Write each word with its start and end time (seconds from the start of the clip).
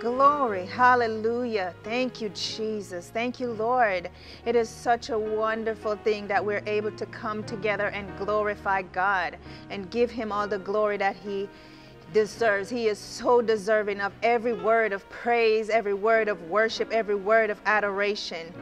Glory. 0.00 0.64
Hallelujah. 0.64 1.74
Thank 1.82 2.20
you, 2.20 2.28
Jesus. 2.28 3.10
Thank 3.10 3.40
you, 3.40 3.48
Lord. 3.50 4.10
It 4.44 4.54
is 4.54 4.68
such 4.68 5.10
a 5.10 5.18
wonderful 5.18 5.96
thing 5.96 6.28
that 6.28 6.44
we're 6.44 6.62
able 6.66 6.92
to 6.92 7.06
come 7.06 7.42
together 7.42 7.88
and 7.88 8.16
glorify 8.16 8.82
God 8.82 9.38
and 9.70 9.90
give 9.90 10.08
Him 10.08 10.30
all 10.30 10.46
the 10.46 10.60
glory 10.60 10.98
that 10.98 11.16
He 11.16 11.48
deserves. 12.12 12.70
He 12.70 12.86
is 12.86 12.96
so 12.98 13.42
deserving 13.42 14.00
of 14.00 14.12
every 14.22 14.52
word 14.52 14.92
of 14.92 15.08
praise, 15.10 15.68
every 15.68 15.94
word 15.94 16.28
of 16.28 16.40
worship, 16.48 16.92
every 16.92 17.16
word 17.16 17.50
of 17.50 17.60
adoration. 17.66 18.54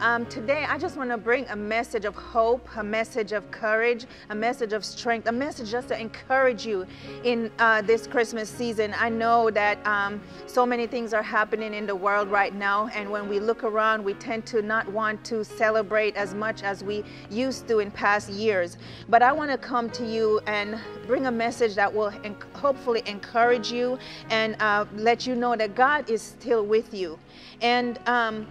Um, 0.00 0.26
today, 0.26 0.64
I 0.68 0.78
just 0.78 0.96
want 0.96 1.10
to 1.10 1.18
bring 1.18 1.44
a 1.48 1.56
message 1.56 2.04
of 2.04 2.14
hope, 2.14 2.68
a 2.76 2.84
message 2.84 3.32
of 3.32 3.50
courage, 3.50 4.06
a 4.30 4.34
message 4.34 4.72
of 4.72 4.84
strength, 4.84 5.26
a 5.26 5.32
message 5.32 5.72
just 5.72 5.88
to 5.88 6.00
encourage 6.00 6.64
you 6.64 6.86
in 7.24 7.50
uh, 7.58 7.82
this 7.82 8.06
Christmas 8.06 8.48
season. 8.48 8.94
I 8.96 9.08
know 9.08 9.50
that 9.50 9.84
um, 9.84 10.20
so 10.46 10.64
many 10.64 10.86
things 10.86 11.12
are 11.12 11.22
happening 11.22 11.74
in 11.74 11.84
the 11.84 11.96
world 11.96 12.30
right 12.30 12.54
now, 12.54 12.86
and 12.94 13.10
when 13.10 13.28
we 13.28 13.40
look 13.40 13.64
around, 13.64 14.04
we 14.04 14.14
tend 14.14 14.46
to 14.46 14.62
not 14.62 14.88
want 14.92 15.24
to 15.24 15.44
celebrate 15.44 16.14
as 16.14 16.32
much 16.32 16.62
as 16.62 16.84
we 16.84 17.02
used 17.28 17.66
to 17.66 17.80
in 17.80 17.90
past 17.90 18.30
years. 18.30 18.76
But 19.08 19.22
I 19.22 19.32
want 19.32 19.50
to 19.50 19.58
come 19.58 19.90
to 19.90 20.06
you 20.06 20.40
and 20.46 20.78
bring 21.08 21.26
a 21.26 21.32
message 21.32 21.74
that 21.74 21.92
will 21.92 22.12
en- 22.22 22.36
hopefully 22.52 23.02
encourage 23.06 23.72
you 23.72 23.98
and 24.30 24.54
uh, 24.62 24.84
let 24.94 25.26
you 25.26 25.34
know 25.34 25.56
that 25.56 25.74
God 25.74 26.08
is 26.08 26.22
still 26.22 26.64
with 26.64 26.94
you. 26.94 27.18
And 27.60 27.98
um, 28.06 28.46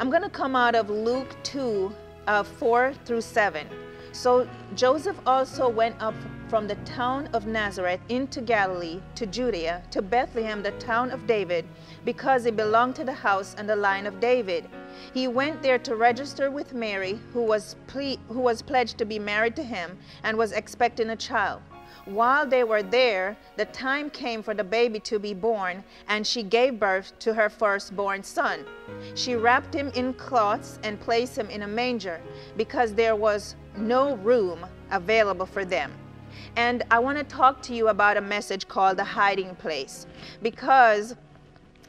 I'm 0.00 0.08
going 0.08 0.22
to 0.22 0.30
come 0.30 0.56
out 0.56 0.74
of 0.74 0.88
Luke 0.88 1.36
2 1.42 1.92
uh, 2.26 2.42
4 2.42 2.94
through 3.04 3.20
7. 3.20 3.66
So 4.12 4.48
Joseph 4.74 5.20
also 5.26 5.68
went 5.68 5.94
up 6.00 6.14
from 6.48 6.66
the 6.66 6.76
town 6.86 7.28
of 7.34 7.46
Nazareth 7.46 8.00
into 8.08 8.40
Galilee 8.40 9.02
to 9.16 9.26
Judea 9.26 9.82
to 9.90 10.00
Bethlehem, 10.00 10.62
the 10.62 10.70
town 10.72 11.10
of 11.10 11.26
David, 11.26 11.66
because 12.06 12.46
it 12.46 12.56
belonged 12.56 12.96
to 12.96 13.04
the 13.04 13.12
house 13.12 13.54
and 13.58 13.68
the 13.68 13.76
line 13.76 14.06
of 14.06 14.20
David. 14.20 14.70
He 15.12 15.28
went 15.28 15.60
there 15.60 15.78
to 15.80 15.94
register 15.94 16.50
with 16.50 16.72
Mary, 16.72 17.20
who 17.34 17.42
was, 17.42 17.76
ple- 17.86 18.16
who 18.28 18.40
was 18.40 18.62
pledged 18.62 18.96
to 18.98 19.04
be 19.04 19.18
married 19.18 19.54
to 19.56 19.62
him 19.62 19.98
and 20.22 20.38
was 20.38 20.52
expecting 20.52 21.10
a 21.10 21.16
child. 21.16 21.60
While 22.04 22.46
they 22.46 22.64
were 22.64 22.82
there, 22.82 23.36
the 23.56 23.66
time 23.66 24.10
came 24.10 24.42
for 24.42 24.54
the 24.54 24.64
baby 24.64 25.00
to 25.00 25.18
be 25.18 25.34
born, 25.34 25.84
and 26.08 26.26
she 26.26 26.42
gave 26.42 26.78
birth 26.78 27.18
to 27.20 27.34
her 27.34 27.48
firstborn 27.48 28.22
son. 28.22 28.64
She 29.14 29.34
wrapped 29.34 29.74
him 29.74 29.90
in 29.94 30.14
cloths 30.14 30.78
and 30.82 31.00
placed 31.00 31.36
him 31.36 31.50
in 31.50 31.62
a 31.62 31.68
manger 31.68 32.20
because 32.56 32.94
there 32.94 33.16
was 33.16 33.56
no 33.76 34.16
room 34.16 34.66
available 34.90 35.46
for 35.46 35.64
them. 35.64 35.92
And 36.56 36.82
I 36.90 36.98
want 36.98 37.18
to 37.18 37.24
talk 37.24 37.62
to 37.62 37.74
you 37.74 37.88
about 37.88 38.16
a 38.16 38.20
message 38.20 38.66
called 38.68 38.96
the 38.96 39.04
hiding 39.04 39.54
place 39.56 40.06
because 40.42 41.16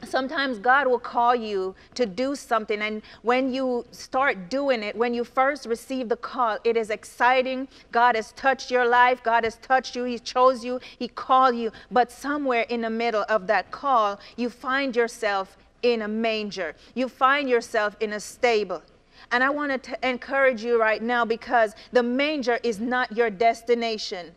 sometimes 0.04 0.58
God 0.58 0.86
will 0.86 0.98
call 0.98 1.34
you 1.34 1.74
to 1.94 2.06
do 2.06 2.34
something. 2.34 2.80
And 2.82 3.02
when 3.22 3.52
you 3.52 3.84
start 3.90 4.50
doing 4.50 4.82
it, 4.82 4.96
when 4.96 5.14
you 5.14 5.24
first 5.24 5.66
receive 5.66 6.08
the 6.08 6.16
call, 6.16 6.58
it 6.64 6.76
is 6.76 6.90
exciting. 6.90 7.68
God 7.90 8.16
has 8.16 8.32
touched 8.32 8.70
your 8.70 8.86
life. 8.86 9.22
God 9.22 9.44
has 9.44 9.56
touched 9.56 9.96
you. 9.96 10.04
He 10.04 10.18
chose 10.18 10.64
you. 10.64 10.80
He 10.98 11.08
called 11.08 11.56
you. 11.56 11.70
But 11.90 12.10
somewhere 12.10 12.62
in 12.68 12.82
the 12.82 12.90
middle 12.90 13.24
of 13.28 13.46
that 13.46 13.70
call, 13.70 14.20
you 14.36 14.50
find 14.50 14.94
yourself 14.94 15.56
in 15.82 16.02
a 16.02 16.08
manger. 16.08 16.74
You 16.94 17.08
find 17.08 17.48
yourself 17.48 17.96
in 18.00 18.12
a 18.12 18.20
stable. 18.20 18.82
And 19.30 19.42
I 19.42 19.50
want 19.50 19.82
to 19.82 20.08
encourage 20.08 20.62
you 20.62 20.80
right 20.80 21.02
now 21.02 21.24
because 21.24 21.74
the 21.92 22.02
manger 22.02 22.58
is 22.62 22.80
not 22.80 23.16
your 23.16 23.30
destination. 23.30 24.32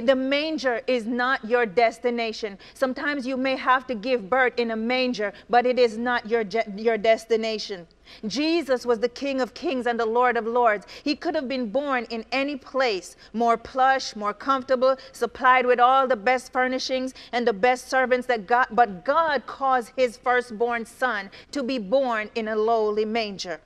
The 0.00 0.16
manger 0.16 0.82
is 0.88 1.06
not 1.06 1.44
your 1.44 1.66
destination. 1.66 2.58
Sometimes 2.74 3.28
you 3.28 3.36
may 3.36 3.54
have 3.54 3.86
to 3.86 3.94
give 3.94 4.28
birth 4.28 4.54
in 4.58 4.72
a 4.72 4.76
manger, 4.76 5.32
but 5.48 5.66
it 5.66 5.78
is 5.78 5.96
not 5.96 6.28
your, 6.28 6.42
your 6.76 6.98
destination. 6.98 7.86
Jesus 8.26 8.84
was 8.84 8.98
the 8.98 9.08
King 9.08 9.40
of 9.40 9.54
Kings 9.54 9.86
and 9.86 9.98
the 9.98 10.04
Lord 10.04 10.36
of 10.36 10.48
Lords. 10.48 10.86
He 11.04 11.14
could 11.14 11.36
have 11.36 11.48
been 11.48 11.70
born 11.70 12.06
in 12.10 12.24
any 12.32 12.56
place, 12.56 13.16
more 13.32 13.56
plush, 13.56 14.16
more 14.16 14.34
comfortable, 14.34 14.96
supplied 15.12 15.64
with 15.64 15.78
all 15.78 16.08
the 16.08 16.16
best 16.16 16.52
furnishings 16.52 17.14
and 17.30 17.46
the 17.46 17.52
best 17.52 17.88
servants 17.88 18.26
that 18.26 18.48
God, 18.48 18.66
but 18.72 19.04
God 19.04 19.46
caused 19.46 19.92
his 19.96 20.16
firstborn 20.16 20.86
son 20.86 21.30
to 21.52 21.62
be 21.62 21.78
born 21.78 22.30
in 22.34 22.48
a 22.48 22.56
lowly 22.56 23.04
manger. 23.04 23.60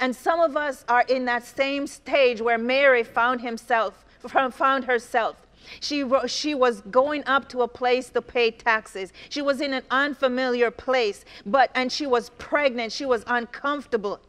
And 0.00 0.16
some 0.16 0.40
of 0.40 0.56
us 0.56 0.86
are 0.88 1.04
in 1.06 1.26
that 1.26 1.44
same 1.44 1.86
stage 1.86 2.40
where 2.40 2.56
Mary 2.56 3.04
found 3.04 3.42
himself 3.42 4.05
found 4.18 4.84
herself. 4.84 5.36
She, 5.80 6.04
she 6.26 6.54
was 6.54 6.80
going 6.82 7.24
up 7.26 7.48
to 7.50 7.62
a 7.62 7.68
place 7.68 8.08
to 8.10 8.22
pay 8.22 8.50
taxes. 8.50 9.12
She 9.28 9.42
was 9.42 9.60
in 9.60 9.74
an 9.74 9.82
unfamiliar 9.90 10.70
place, 10.70 11.24
but 11.44 11.70
and 11.74 11.90
she 11.90 12.06
was 12.06 12.30
pregnant. 12.30 12.92
She 12.92 13.04
was 13.04 13.24
uncomfortable. 13.26 14.20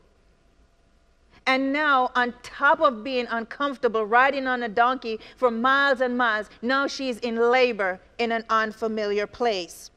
And 1.45 1.71
now, 1.71 2.11
on 2.13 2.33
top 2.43 2.81
of 2.81 3.05
being 3.05 3.25
uncomfortable, 3.29 4.05
riding 4.05 4.47
on 4.47 4.63
a 4.63 4.69
donkey 4.69 5.19
for 5.37 5.49
miles 5.49 6.01
and 6.01 6.17
miles, 6.17 6.49
now 6.61 6.87
she's 6.87 7.19
in 7.19 7.37
labor 7.37 8.01
in 8.17 8.33
an 8.33 8.43
unfamiliar 8.49 9.25
place. 9.25 9.91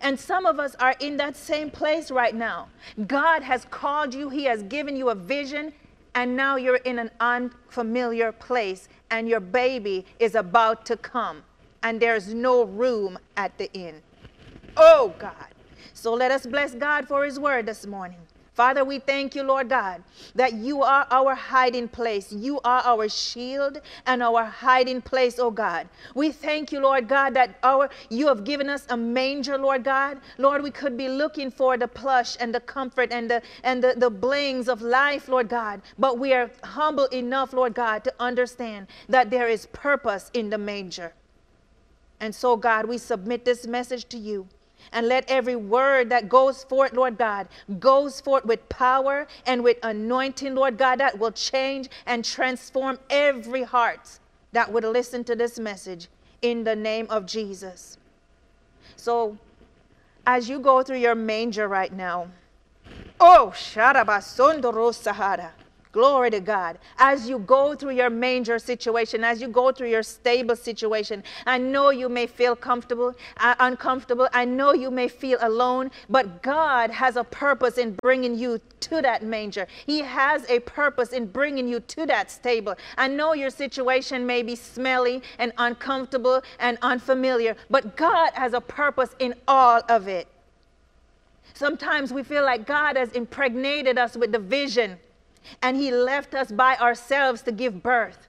And 0.00 0.18
some 0.18 0.46
of 0.46 0.58
us 0.58 0.74
are 0.76 0.94
in 1.00 1.18
that 1.18 1.36
same 1.36 1.70
place 1.70 2.10
right 2.10 2.34
now. 2.34 2.68
God 3.06 3.42
has 3.42 3.66
called 3.66 4.14
you, 4.14 4.30
He 4.30 4.44
has 4.44 4.62
given 4.64 4.96
you 4.96 5.10
a 5.10 5.14
vision, 5.14 5.74
and 6.14 6.34
now 6.34 6.56
you're 6.56 6.76
in 6.76 6.98
an 6.98 7.10
unfamiliar 7.20 8.32
place 8.32 8.88
and 9.10 9.28
your 9.28 9.40
baby 9.40 10.06
is 10.18 10.34
about 10.34 10.86
to 10.86 10.96
come 10.96 11.42
and 11.82 12.00
there's 12.00 12.34
no 12.34 12.64
room 12.64 13.18
at 13.36 13.56
the 13.58 13.72
inn. 13.72 14.02
Oh 14.76 15.14
God. 15.18 15.34
So 15.94 16.14
let 16.14 16.30
us 16.30 16.46
bless 16.46 16.74
God 16.74 17.06
for 17.08 17.24
his 17.24 17.38
word 17.38 17.66
this 17.66 17.86
morning. 17.86 18.18
Father, 18.60 18.84
we 18.84 18.98
thank 18.98 19.34
you, 19.34 19.42
Lord 19.42 19.70
God, 19.70 20.02
that 20.34 20.52
you 20.52 20.82
are 20.82 21.06
our 21.10 21.34
hiding 21.34 21.88
place. 21.88 22.30
You 22.30 22.60
are 22.60 22.82
our 22.84 23.08
shield 23.08 23.80
and 24.04 24.22
our 24.22 24.44
hiding 24.44 25.00
place, 25.00 25.38
oh 25.38 25.50
God. 25.50 25.88
We 26.14 26.30
thank 26.30 26.70
you, 26.70 26.80
Lord 26.80 27.08
God, 27.08 27.32
that 27.32 27.58
our 27.62 27.88
you 28.10 28.28
have 28.28 28.44
given 28.44 28.68
us 28.68 28.84
a 28.90 28.98
manger, 28.98 29.56
Lord 29.56 29.82
God. 29.82 30.20
Lord, 30.36 30.62
we 30.62 30.70
could 30.70 30.98
be 30.98 31.08
looking 31.08 31.50
for 31.50 31.78
the 31.78 31.88
plush 31.88 32.36
and 32.38 32.54
the 32.54 32.60
comfort 32.60 33.12
and 33.12 33.30
the 33.30 33.40
and 33.64 33.82
the, 33.82 33.94
the 33.96 34.10
blings 34.10 34.68
of 34.68 34.82
life, 34.82 35.26
Lord 35.26 35.48
God. 35.48 35.80
But 35.98 36.18
we 36.18 36.34
are 36.34 36.50
humble 36.62 37.06
enough, 37.06 37.54
Lord 37.54 37.72
God, 37.72 38.04
to 38.04 38.12
understand 38.20 38.88
that 39.08 39.30
there 39.30 39.48
is 39.48 39.64
purpose 39.72 40.30
in 40.34 40.50
the 40.50 40.58
manger. 40.58 41.14
And 42.20 42.34
so, 42.34 42.58
God, 42.58 42.84
we 42.84 42.98
submit 42.98 43.46
this 43.46 43.66
message 43.66 44.04
to 44.10 44.18
you. 44.18 44.48
And 44.92 45.08
let 45.08 45.28
every 45.28 45.56
word 45.56 46.10
that 46.10 46.28
goes 46.28 46.64
forth, 46.64 46.92
Lord 46.92 47.18
God, 47.18 47.48
goes 47.78 48.20
forth 48.20 48.44
with 48.44 48.68
power 48.68 49.26
and 49.46 49.62
with 49.62 49.78
anointing, 49.82 50.54
Lord 50.54 50.78
God, 50.78 50.98
that 51.00 51.18
will 51.18 51.32
change 51.32 51.88
and 52.06 52.24
transform 52.24 52.98
every 53.08 53.62
heart 53.62 54.18
that 54.52 54.72
would 54.72 54.84
listen 54.84 55.24
to 55.24 55.36
this 55.36 55.58
message 55.58 56.08
in 56.42 56.64
the 56.64 56.76
name 56.76 57.06
of 57.10 57.26
Jesus. 57.26 57.98
So, 58.96 59.38
as 60.26 60.48
you 60.48 60.58
go 60.58 60.82
through 60.82 60.98
your 60.98 61.14
manger 61.14 61.68
right 61.68 61.92
now, 61.92 62.28
oh, 63.18 63.52
Sharabasundoro 63.54 64.94
Sahara. 64.94 65.52
Glory 65.92 66.30
to 66.30 66.38
God. 66.38 66.78
As 66.98 67.28
you 67.28 67.40
go 67.40 67.74
through 67.74 67.96
your 67.96 68.10
manger 68.10 68.60
situation, 68.60 69.24
as 69.24 69.40
you 69.40 69.48
go 69.48 69.72
through 69.72 69.88
your 69.88 70.04
stable 70.04 70.54
situation, 70.54 71.24
I 71.46 71.58
know 71.58 71.90
you 71.90 72.08
may 72.08 72.28
feel 72.28 72.54
comfortable, 72.54 73.16
uh, 73.38 73.56
uncomfortable. 73.58 74.28
I 74.32 74.44
know 74.44 74.72
you 74.72 74.92
may 74.92 75.08
feel 75.08 75.38
alone, 75.40 75.90
but 76.08 76.44
God 76.44 76.90
has 76.90 77.16
a 77.16 77.24
purpose 77.24 77.76
in 77.76 77.96
bringing 78.02 78.38
you 78.38 78.60
to 78.80 79.02
that 79.02 79.24
manger. 79.24 79.66
He 79.84 79.98
has 80.02 80.48
a 80.48 80.60
purpose 80.60 81.10
in 81.12 81.26
bringing 81.26 81.66
you 81.66 81.80
to 81.80 82.06
that 82.06 82.30
stable. 82.30 82.76
I 82.96 83.08
know 83.08 83.34
your 83.34 83.50
situation 83.50 84.24
may 84.24 84.44
be 84.44 84.54
smelly 84.54 85.22
and 85.40 85.52
uncomfortable 85.58 86.40
and 86.60 86.78
unfamiliar, 86.82 87.56
but 87.68 87.96
God 87.96 88.30
has 88.34 88.54
a 88.54 88.60
purpose 88.60 89.16
in 89.18 89.34
all 89.48 89.82
of 89.88 90.06
it. 90.06 90.28
Sometimes 91.52 92.12
we 92.12 92.22
feel 92.22 92.44
like 92.44 92.64
God 92.64 92.96
has 92.96 93.10
impregnated 93.10 93.98
us 93.98 94.16
with 94.16 94.30
the 94.30 94.38
vision 94.38 94.96
and 95.62 95.76
he 95.76 95.90
left 95.90 96.34
us 96.34 96.50
by 96.52 96.76
ourselves 96.76 97.42
to 97.42 97.52
give 97.52 97.82
birth. 97.82 98.28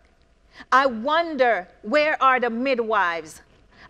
I 0.71 0.85
wonder 0.85 1.67
where 1.81 2.21
are 2.21 2.39
the 2.39 2.49
midwives? 2.49 3.41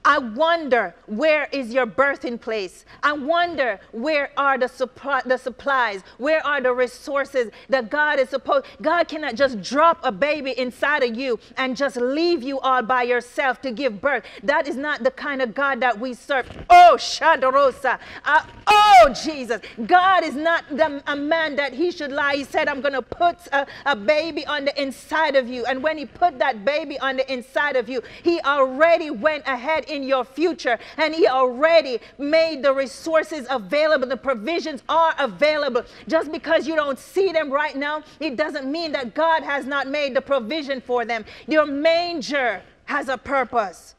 I 0.04 0.18
wonder 0.18 0.96
where 1.06 1.48
is 1.52 1.72
your 1.72 1.86
birthing 1.86 2.42
place? 2.42 2.86
I 3.04 3.14
wonder 3.14 3.80
where 3.92 4.32
are 4.36 4.58
the, 4.58 4.68
supply, 4.68 5.22
the 5.26 5.38
supplies? 5.38 6.02
Where 6.18 6.46
are 6.46 6.60
the 6.60 6.74
resources 6.74 7.52
that 7.70 7.92
God 7.92 8.20
is 8.20 8.30
supposed? 8.30 8.66
God 8.82 9.08
cannot 9.08 9.36
just 9.36 9.62
drop 9.62 10.00
a 10.04 10.12
baby 10.12 10.58
inside 10.58 11.04
of 11.04 11.16
you 11.16 11.40
and 11.56 11.78
just 11.78 11.98
leave 11.98 12.42
you 12.42 12.60
all 12.62 12.82
by 12.82 13.04
yourself 13.04 13.62
to 13.62 13.72
give 13.72 14.02
birth. 14.02 14.24
That 14.42 14.68
is 14.68 14.76
not 14.76 15.04
the 15.04 15.12
kind 15.12 15.42
of 15.42 15.54
God 15.54 15.82
that 15.82 16.00
we 16.00 16.16
serve. 16.16 16.50
Oh, 16.70 16.96
Shandarosa. 16.98 18.00
Uh, 18.26 18.44
oh, 18.66 18.81
Oh, 19.04 19.12
Jesus. 19.12 19.62
God 19.88 20.24
is 20.24 20.36
not 20.36 20.64
the, 20.70 21.02
a 21.08 21.16
man 21.16 21.56
that 21.56 21.74
he 21.74 21.92
should 21.92 22.12
lie. 22.12 22.36
He 22.36 22.44
said, 22.44 22.68
I'm 22.68 22.82
going 22.82 22.94
to 22.94 23.02
put 23.02 23.36
a, 23.52 23.66
a 23.88 23.96
baby 23.96 24.46
on 24.46 24.66
the 24.66 24.80
inside 24.80 25.36
of 25.36 25.48
you. 25.48 25.66
And 25.66 25.82
when 25.82 25.98
he 25.98 26.06
put 26.06 26.38
that 26.38 26.64
baby 26.64 27.00
on 27.00 27.18
the 27.18 27.34
inside 27.34 27.76
of 27.76 27.90
you, 27.90 28.04
he 28.22 28.40
already 28.42 29.10
went 29.10 29.44
ahead 29.48 29.86
in 29.86 30.04
your 30.04 30.24
future 30.24 30.78
and 30.98 31.16
he 31.16 31.28
already 31.28 32.00
made 32.20 32.62
the 32.62 32.74
resources 32.74 33.48
available. 33.50 34.08
The 34.08 34.18
provisions 34.18 34.84
are 34.88 35.16
available. 35.18 35.84
Just 36.08 36.32
because 36.32 36.68
you 36.68 36.76
don't 36.76 37.00
see 37.00 37.32
them 37.32 37.50
right 37.50 37.76
now, 37.76 38.04
it 38.20 38.36
doesn't 38.36 38.72
mean 38.72 38.92
that 38.92 39.16
God 39.16 39.42
has 39.42 39.66
not 39.66 39.88
made 39.88 40.16
the 40.16 40.22
provision 40.22 40.80
for 40.80 41.06
them. 41.06 41.26
Your 41.48 41.66
manger 41.66 42.62
has 42.86 43.10
a 43.10 43.18
purpose. 43.18 43.96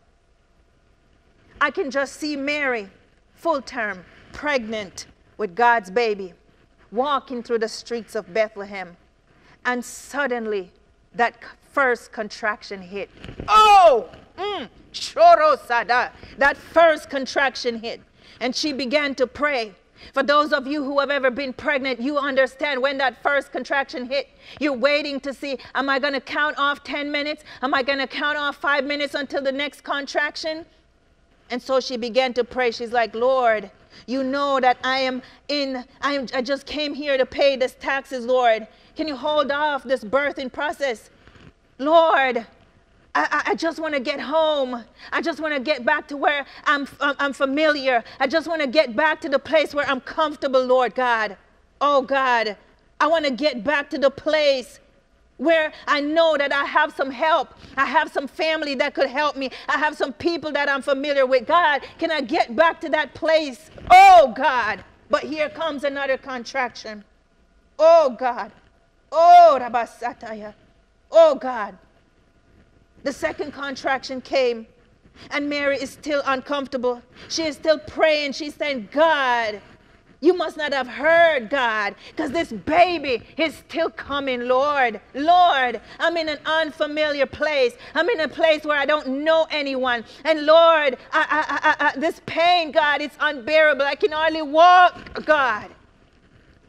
I 1.60 1.72
can 1.72 1.90
just 1.90 2.16
see 2.16 2.36
Mary, 2.36 2.88
full 3.34 3.62
term, 3.62 4.04
pregnant 4.32 5.06
with 5.36 5.54
God's 5.54 5.90
baby, 5.90 6.34
walking 6.90 7.42
through 7.42 7.58
the 7.58 7.68
streets 7.68 8.14
of 8.14 8.32
Bethlehem. 8.32 8.96
And 9.64 9.84
suddenly, 9.84 10.72
that 11.14 11.36
first 11.72 12.12
contraction 12.12 12.82
hit. 12.82 13.10
Oh, 13.48 14.08
mm, 14.36 14.68
that 16.38 16.56
first 16.56 17.10
contraction 17.10 17.78
hit. 17.80 18.00
And 18.40 18.54
she 18.54 18.72
began 18.72 19.14
to 19.16 19.26
pray. 19.26 19.74
For 20.12 20.22
those 20.22 20.52
of 20.52 20.66
you 20.66 20.82
who 20.82 20.98
have 20.98 21.10
ever 21.10 21.30
been 21.30 21.52
pregnant, 21.52 22.00
you 22.00 22.18
understand 22.18 22.82
when 22.82 22.98
that 22.98 23.22
first 23.22 23.52
contraction 23.52 24.06
hit, 24.06 24.28
you're 24.58 24.72
waiting 24.72 25.20
to 25.20 25.32
see, 25.32 25.58
am 25.74 25.88
I 25.88 25.98
going 25.98 26.12
to 26.14 26.20
count 26.20 26.58
off 26.58 26.82
10 26.82 27.10
minutes? 27.10 27.44
Am 27.62 27.72
I 27.72 27.82
going 27.82 28.00
to 28.00 28.08
count 28.08 28.36
off 28.36 28.56
five 28.56 28.84
minutes 28.84 29.14
until 29.14 29.42
the 29.42 29.52
next 29.52 29.82
contraction? 29.82 30.66
And 31.50 31.62
so 31.62 31.80
she 31.80 31.96
began 31.96 32.34
to 32.34 32.44
pray. 32.44 32.72
She's 32.72 32.92
like, 32.92 33.14
Lord, 33.14 33.70
you 34.06 34.22
know 34.22 34.60
that 34.60 34.78
I 34.84 34.98
am 34.98 35.22
in, 35.48 35.84
I, 36.00 36.14
am, 36.14 36.26
I 36.34 36.42
just 36.42 36.66
came 36.66 36.94
here 36.94 37.16
to 37.16 37.26
pay 37.26 37.56
this 37.56 37.76
taxes, 37.78 38.24
Lord. 38.26 38.66
Can 38.96 39.08
you 39.08 39.16
hold 39.16 39.50
off 39.50 39.84
this 39.84 40.04
birthing 40.04 40.52
process? 40.52 41.10
Lord, 41.78 42.46
I, 43.14 43.42
I, 43.48 43.54
just 43.54 43.78
want 43.78 43.94
to 43.94 44.00
get 44.00 44.20
home. 44.20 44.84
I 45.12 45.20
just 45.20 45.40
want 45.40 45.54
to 45.54 45.60
get 45.60 45.84
back 45.84 46.08
to 46.08 46.16
where 46.16 46.46
I'm, 46.64 46.88
I'm 47.00 47.32
familiar. 47.32 48.02
I 48.20 48.26
just 48.26 48.48
want 48.48 48.62
to 48.62 48.66
get 48.66 48.96
back 48.96 49.20
to 49.22 49.28
the 49.28 49.38
place 49.38 49.74
where 49.74 49.86
I'm 49.86 50.00
comfortable, 50.00 50.64
Lord 50.64 50.94
God. 50.94 51.36
Oh 51.80 52.02
God, 52.02 52.56
I 53.00 53.06
want 53.08 53.24
to 53.26 53.30
get 53.30 53.64
back 53.64 53.90
to 53.90 53.98
the 53.98 54.10
place 54.10 54.80
where 55.36 55.72
I 55.86 56.00
know 56.00 56.36
that 56.36 56.52
I 56.52 56.64
have 56.64 56.94
some 56.94 57.10
help. 57.10 57.54
I 57.76 57.84
have 57.84 58.12
some 58.12 58.28
family 58.28 58.74
that 58.76 58.94
could 58.94 59.08
help 59.08 59.36
me. 59.36 59.50
I 59.68 59.78
have 59.78 59.96
some 59.96 60.12
people 60.12 60.52
that 60.52 60.68
I'm 60.68 60.82
familiar 60.82 61.26
with. 61.26 61.46
God, 61.46 61.82
can 61.98 62.10
I 62.10 62.20
get 62.20 62.54
back 62.54 62.80
to 62.82 62.88
that 62.90 63.14
place? 63.14 63.70
Oh 63.90 64.32
God. 64.36 64.84
But 65.10 65.24
here 65.24 65.48
comes 65.48 65.84
another 65.84 66.16
contraction. 66.16 67.04
Oh 67.78 68.16
God. 68.18 68.52
Oh 69.10 69.58
Rabasataya. 69.60 70.54
Oh 71.10 71.34
God. 71.34 71.76
The 73.02 73.12
second 73.12 73.52
contraction 73.52 74.20
came, 74.20 74.66
and 75.30 75.48
Mary 75.48 75.76
is 75.76 75.90
still 75.90 76.22
uncomfortable. 76.24 77.02
She 77.28 77.42
is 77.42 77.56
still 77.56 77.78
praying. 77.78 78.32
She's 78.32 78.54
saying, 78.54 78.88
God, 78.92 79.60
you 80.22 80.34
must 80.34 80.56
not 80.56 80.72
have 80.72 80.86
heard 80.86 81.50
God 81.50 81.94
because 82.10 82.30
this 82.30 82.52
baby 82.52 83.22
is 83.36 83.54
still 83.54 83.90
coming, 83.90 84.48
Lord. 84.48 85.00
Lord, 85.14 85.80
I'm 85.98 86.16
in 86.16 86.30
an 86.30 86.38
unfamiliar 86.46 87.26
place. 87.26 87.74
I'm 87.94 88.08
in 88.08 88.20
a 88.20 88.28
place 88.28 88.64
where 88.64 88.78
I 88.78 88.86
don't 88.86 89.24
know 89.24 89.46
anyone. 89.50 90.04
And 90.24 90.46
Lord, 90.46 90.96
I, 91.12 91.74
I, 91.80 91.86
I, 91.86 91.98
this 91.98 92.22
pain, 92.24 92.70
God, 92.72 93.02
it's 93.02 93.16
unbearable. 93.20 93.82
I 93.82 93.96
can 93.96 94.12
hardly 94.12 94.42
walk, 94.42 95.24
God. 95.26 95.68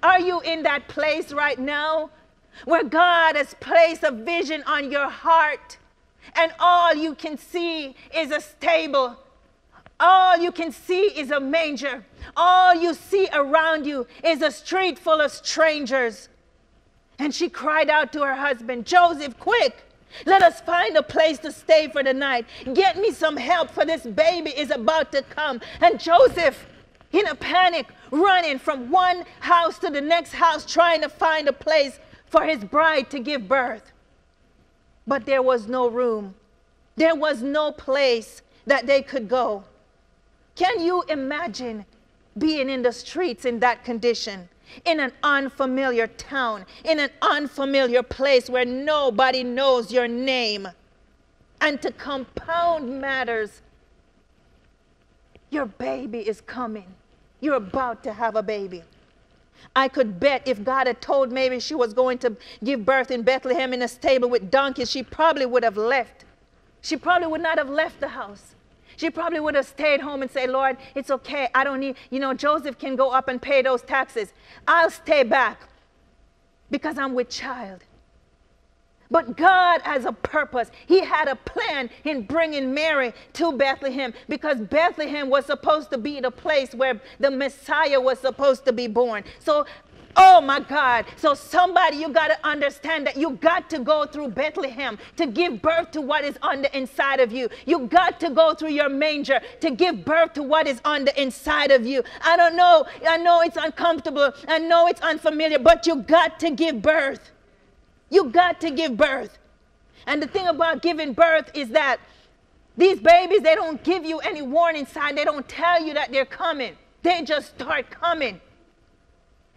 Are 0.02 0.20
you 0.20 0.42
in 0.42 0.64
that 0.64 0.90
place 0.90 1.32
right 1.32 1.60
now 1.60 2.10
where 2.66 2.84
God 2.84 3.38
has 3.38 3.54
placed 3.62 4.04
a 4.04 4.12
vision 4.12 4.64
on 4.66 4.92
your 4.92 5.10
heart? 5.10 5.78
and 6.36 6.52
all 6.60 6.94
you 6.96 7.16
can 7.16 7.38
see 7.38 7.96
is 8.16 8.32
a 8.32 8.42
stable. 8.42 9.18
All 10.00 10.38
you 10.38 10.52
can 10.52 10.72
see 10.72 11.06
is 11.06 11.32
a 11.32 11.40
manger. 11.40 12.04
All 12.36 12.76
you 12.76 12.94
see 12.94 13.28
around 13.34 13.86
you 13.86 14.08
is 14.24 14.42
a 14.42 14.52
street 14.52 15.00
full 15.00 15.22
of 15.22 15.32
strangers. 15.32 16.30
And 17.20 17.34
she 17.34 17.50
cried 17.50 17.90
out 17.90 18.12
to 18.14 18.22
her 18.22 18.36
husband, 18.36 18.86
Joseph, 18.86 19.40
quick, 19.40 19.84
let 20.26 20.42
us 20.44 20.62
find 20.62 20.96
a 20.98 21.04
place 21.04 21.40
to 21.40 21.52
stay 21.52 21.88
for 21.88 22.04
the 22.04 22.14
night. 22.14 22.46
Get 22.74 22.98
me 22.98 23.12
some 23.12 23.38
help, 23.38 23.70
for 23.72 23.86
this 23.86 24.04
baby 24.04 24.52
is 24.52 24.72
about 24.72 25.12
to 25.12 25.22
come. 25.24 25.62
And 25.82 26.00
Joseph, 26.00 26.66
in 27.12 27.28
a 27.28 27.36
panic, 27.36 27.88
running 28.12 28.60
from 28.60 28.90
one 28.92 29.26
house 29.40 29.80
to 29.80 29.90
the 29.90 30.02
next 30.02 30.34
house, 30.34 30.72
trying 30.72 31.02
to 31.02 31.10
find 31.10 31.48
a 31.48 31.54
place 31.54 32.00
for 32.28 32.44
his 32.44 32.64
bride 32.64 33.10
to 33.12 33.20
give 33.20 33.48
birth 33.48 33.94
but 35.06 35.26
there 35.26 35.42
was 35.42 35.68
no 35.68 35.90
room. 35.90 36.36
There 36.96 37.16
was 37.16 37.42
no 37.42 37.72
place 37.72 38.42
that 38.66 38.88
they 38.88 39.02
could 39.02 39.28
go. 39.28 39.64
Can 40.56 40.82
you 40.82 41.04
imagine 41.04 41.86
being 42.38 42.70
in 42.70 42.82
the 42.82 42.92
streets 42.92 43.46
in 43.46 43.60
that 43.60 43.84
condition? 43.84 44.50
In 44.86 45.00
an 45.00 45.12
unfamiliar 45.22 46.08
town, 46.08 46.66
in 46.84 47.00
an 47.00 47.10
unfamiliar 47.22 48.02
place 48.02 48.50
where 48.50 48.66
nobody 48.66 49.44
knows 49.44 49.92
your 49.92 50.08
name. 50.08 50.68
And 51.62 51.82
to 51.82 51.92
compound 51.92 53.00
matters, 53.02 53.62
your 55.50 55.66
baby 55.66 56.20
is 56.20 56.42
coming. 56.42 56.88
You're 57.40 57.56
about 57.56 58.04
to 58.04 58.14
have 58.14 58.36
a 58.36 58.44
baby. 58.44 58.84
I 59.76 59.88
could 59.88 60.20
bet 60.20 60.48
if 60.48 60.64
God 60.64 60.88
had 60.88 61.02
told 61.02 61.32
maybe 61.32 61.60
she 61.60 61.76
was 61.76 61.94
going 61.94 62.18
to 62.20 62.36
give 62.64 62.86
birth 62.86 63.12
in 63.12 63.22
Bethlehem 63.22 63.74
in 63.74 63.82
a 63.82 63.88
stable 63.88 64.30
with 64.30 64.50
donkeys, 64.52 64.90
she 64.90 65.04
probably 65.04 65.46
would 65.46 65.64
have 65.64 65.78
left. 65.78 66.26
She 66.82 66.98
probably 66.98 67.28
would 67.28 67.42
not 67.42 67.58
have 67.58 67.70
left 67.70 68.00
the 68.00 68.10
house. 68.10 68.56
She 69.04 69.10
probably 69.10 69.42
would 69.42 69.56
have 69.56 69.66
stayed 69.66 70.00
home 70.00 70.22
and 70.22 70.32
say, 70.32 70.48
Lord, 70.48 70.78
it's 70.96 71.12
okay. 71.12 71.50
I 71.54 71.66
don't 71.66 71.82
need, 71.82 71.98
you 72.10 72.22
know, 72.22 72.34
Joseph 72.34 72.80
can 72.80 72.96
go 72.96 73.10
up 73.10 73.28
and 73.28 73.42
pay 73.42 73.62
those 73.62 73.82
taxes. 73.82 74.32
I'll 74.66 74.90
stay 74.90 75.24
back 75.24 75.60
because 76.72 76.98
I'm 76.98 77.14
with 77.14 77.28
child. 77.28 77.84
But 79.12 79.36
God 79.36 79.82
has 79.82 80.06
a 80.06 80.14
purpose. 80.14 80.72
He 80.88 81.02
had 81.02 81.28
a 81.28 81.36
plan 81.36 81.90
in 82.06 82.22
bringing 82.22 82.74
Mary 82.74 83.12
to 83.34 83.52
Bethlehem 83.52 84.14
because 84.30 84.62
Bethlehem 84.62 85.30
was 85.30 85.48
supposed 85.48 85.92
to 85.92 85.98
be 85.98 86.22
the 86.22 86.32
place 86.32 86.74
where 86.74 87.02
the 87.20 87.30
Messiah 87.30 88.00
was 88.00 88.20
supposed 88.20 88.64
to 88.68 88.72
be 88.72 88.88
born. 88.88 89.26
So 89.40 89.66
Oh 90.16 90.42
my 90.42 90.60
God. 90.60 91.06
So, 91.18 91.34
somebody, 91.34 91.98
you 91.98 92.10
got 92.10 92.28
to 92.28 92.38
understand 92.48 93.08
that 93.08 93.18
you 93.18 93.32
got 93.32 93.70
to 93.72 93.80
go 93.80 94.06
through 94.06 94.30
Bethlehem 94.30 94.98
to 95.16 95.26
give 95.26 95.62
birth 95.62 95.92
to 95.92 96.02
what 96.02 96.24
is 96.24 96.38
on 96.42 96.62
the 96.62 96.76
inside 96.78 97.20
of 97.20 97.32
you. 97.32 97.50
You 97.66 97.88
got 97.88 98.20
to 98.20 98.30
go 98.30 98.54
through 98.54 98.72
your 98.72 98.90
manger 98.90 99.40
to 99.62 99.72
give 99.72 100.06
birth 100.06 100.34
to 100.34 100.44
what 100.44 100.68
is 100.68 100.82
on 100.86 101.06
the 101.06 101.22
inside 101.22 101.72
of 101.72 101.86
you. 101.86 102.04
I 102.22 102.38
don't 102.38 102.56
know. 102.56 102.86
I 103.08 103.18
know 103.18 103.42
it's 103.42 103.58
uncomfortable. 103.58 104.32
I 104.48 104.60
know 104.60 104.88
it's 104.88 105.02
unfamiliar, 105.02 105.60
but 105.60 105.88
you 105.88 105.98
got 105.98 106.40
to 106.42 106.52
give 106.52 106.82
birth. 106.82 107.32
You 108.10 108.30
got 108.30 108.62
to 108.62 108.72
give 108.72 108.96
birth. 108.96 109.38
And 110.06 110.22
the 110.22 110.28
thing 110.28 110.48
about 110.48 110.82
giving 110.82 111.14
birth 111.14 111.50
is 111.54 111.70
that 111.70 112.00
these 112.78 113.00
babies, 113.00 113.42
they 113.42 113.56
don't 113.56 113.84
give 113.84 114.04
you 114.04 114.20
any 114.20 114.42
warning 114.42 114.86
sign. 114.86 115.16
They 115.16 115.26
don't 115.26 115.48
tell 115.48 115.84
you 115.84 115.94
that 115.94 116.12
they're 116.12 116.26
coming. 116.26 116.76
They 117.04 117.22
just 117.22 117.56
start 117.56 117.90
coming. 117.90 118.42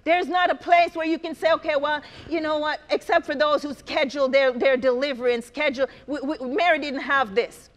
There's 0.07 0.29
not 0.29 0.51
a 0.51 0.55
place 0.55 0.95
where 0.95 1.05
you 1.05 1.19
can 1.19 1.35
say, 1.35 1.53
okay, 1.55 1.75
well, 1.75 2.01
you 2.31 2.41
know 2.41 2.59
what, 2.59 2.81
except 2.91 3.27
for 3.27 3.35
those 3.35 3.61
who 3.61 3.75
schedule 3.75 4.29
their, 4.29 4.53
their 4.53 4.77
delivery 4.77 5.35
and 5.35 5.43
schedule. 5.43 5.89
We, 6.07 6.21
we, 6.21 6.39
Mary 6.39 6.79
didn't 6.79 7.01
have 7.01 7.35
this. 7.35 7.71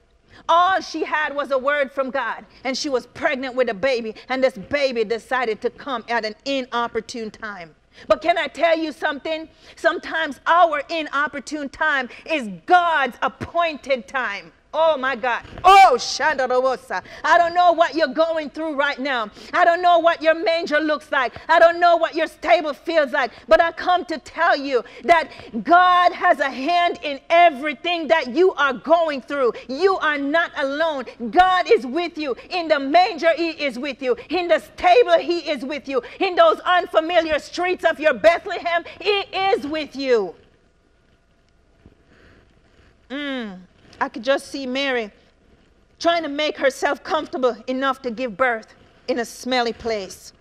All 0.48 0.80
she 0.80 1.04
had 1.04 1.36
was 1.36 1.50
a 1.50 1.58
word 1.58 1.92
from 1.92 2.12
God, 2.12 2.46
and 2.64 2.78
she 2.78 2.88
was 2.88 3.08
pregnant 3.08 3.56
with 3.56 3.68
a 3.70 3.74
baby, 3.74 4.14
and 4.30 4.44
this 4.44 4.56
baby 4.56 5.04
decided 5.04 5.60
to 5.62 5.72
come 5.72 6.06
at 6.08 6.24
an 6.24 6.36
inopportune 6.46 7.32
time. 7.32 7.74
But 8.08 8.22
can 8.22 8.38
I 8.38 8.46
tell 8.46 8.78
you 8.78 8.92
something? 8.92 9.50
Sometimes 9.76 10.40
our 10.46 10.84
inopportune 10.88 11.70
time 11.70 12.10
is 12.30 12.48
God's 12.68 13.18
appointed 13.24 14.08
time. 14.08 14.54
Oh 14.72 14.98
my 14.98 15.16
God. 15.16 15.44
Oh, 15.64 15.96
Shandarosa. 15.96 17.02
I 17.24 17.40
don't 17.40 17.56
know 17.56 17.72
what 17.72 17.96
you're 17.96 18.14
going 18.14 18.52
through 18.52 18.76
right 18.76 19.00
now. 19.00 19.32
I 19.52 19.66
don't 19.66 19.82
know 19.82 19.98
what 19.98 20.22
your 20.22 20.36
manger 20.36 20.80
looks 20.80 21.12
like. 21.12 21.34
I 21.50 21.58
don't 21.58 21.80
know 21.80 21.98
what 21.98 22.14
your 22.14 22.28
stable 22.28 22.74
feels 22.74 23.12
like. 23.12 23.32
But 23.48 23.62
I 23.62 23.72
come 23.72 24.06
to 24.06 24.20
tell 24.20 24.56
you 24.56 24.84
that 25.06 25.32
God 25.64 26.12
has 26.12 26.40
a 26.40 26.52
hand 26.52 27.00
in 27.02 27.20
everything 27.32 28.08
that 28.10 28.36
you 28.36 28.54
are 28.54 28.74
going 28.74 29.22
through. 29.22 29.54
You 29.68 29.98
are 29.98 30.20
not 30.20 30.52
alone. 30.58 31.06
God 31.32 31.72
is 31.72 31.88
with 31.88 32.20
you. 32.20 32.36
In 32.52 32.68
the 32.68 32.80
manger, 32.80 33.34
He 33.36 33.50
is 33.50 33.80
with 33.80 34.04
you. 34.04 34.16
In 34.30 34.48
the 34.48 34.60
stable, 34.60 35.18
He 35.18 35.50
is 35.50 35.66
with 35.66 35.88
you. 35.88 36.04
In 36.20 36.36
those 36.36 36.60
unfamiliar 36.60 37.40
streets 37.40 37.84
of 37.86 38.00
your 38.00 38.14
Bethlehem, 38.14 38.84
He 39.02 39.22
is 39.32 39.66
with 39.66 39.96
you. 39.96 40.36
Mm. 43.10 43.62
I 44.02 44.10
could 44.10 44.24
just 44.24 44.48
see 44.48 44.66
Mary 44.66 45.12
trying 46.00 46.24
to 46.24 46.30
make 46.30 46.58
herself 46.58 47.04
comfortable 47.04 47.58
enough 47.68 48.02
to 48.04 48.12
give 48.12 48.38
birth 48.38 48.76
in 49.08 49.20
a 49.20 49.26
smelly 49.26 49.74
place. 49.74 50.34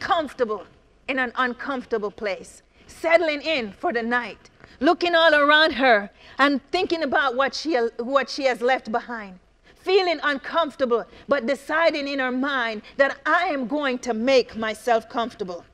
comfortable 0.00 0.64
in 1.08 1.18
an 1.18 1.32
uncomfortable 1.36 2.10
place, 2.10 2.62
settling 2.86 3.42
in 3.42 3.72
for 3.72 3.92
the 3.92 4.02
night, 4.02 4.50
looking 4.80 5.14
all 5.14 5.34
around 5.34 5.72
her 5.72 6.10
and 6.38 6.60
thinking 6.70 7.02
about 7.02 7.36
what 7.36 7.54
she, 7.54 7.74
what 7.98 8.30
she 8.30 8.44
has 8.44 8.60
left 8.60 8.92
behind, 8.92 9.38
feeling 9.76 10.20
uncomfortable, 10.22 11.04
but 11.28 11.46
deciding 11.46 12.08
in 12.08 12.18
her 12.18 12.32
mind 12.32 12.82
that 12.96 13.18
I 13.26 13.46
am 13.46 13.66
going 13.66 13.98
to 14.00 14.14
make 14.14 14.56
myself 14.56 15.08
comfortable. 15.08 15.64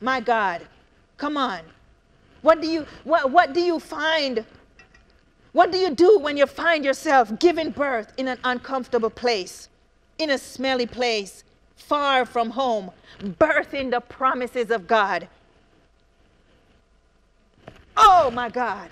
My 0.00 0.20
God, 0.20 0.66
come 1.16 1.36
on. 1.36 1.60
What 2.42 2.60
do 2.60 2.68
you, 2.68 2.86
what, 3.04 3.30
what 3.30 3.52
do 3.54 3.60
you 3.60 3.80
find? 3.80 4.44
What 5.56 5.72
do 5.72 5.78
you 5.78 5.94
do 5.94 6.18
when 6.18 6.36
you 6.36 6.44
find 6.44 6.84
yourself 6.84 7.38
giving 7.38 7.70
birth 7.70 8.12
in 8.18 8.28
an 8.28 8.36
uncomfortable 8.44 9.08
place, 9.08 9.70
in 10.18 10.28
a 10.28 10.36
smelly 10.36 10.84
place, 10.84 11.44
far 11.76 12.26
from 12.26 12.50
home, 12.50 12.90
birthing 13.22 13.90
the 13.90 14.00
promises 14.00 14.70
of 14.70 14.86
God? 14.86 15.28
Oh 17.96 18.30
my 18.30 18.50
God. 18.50 18.90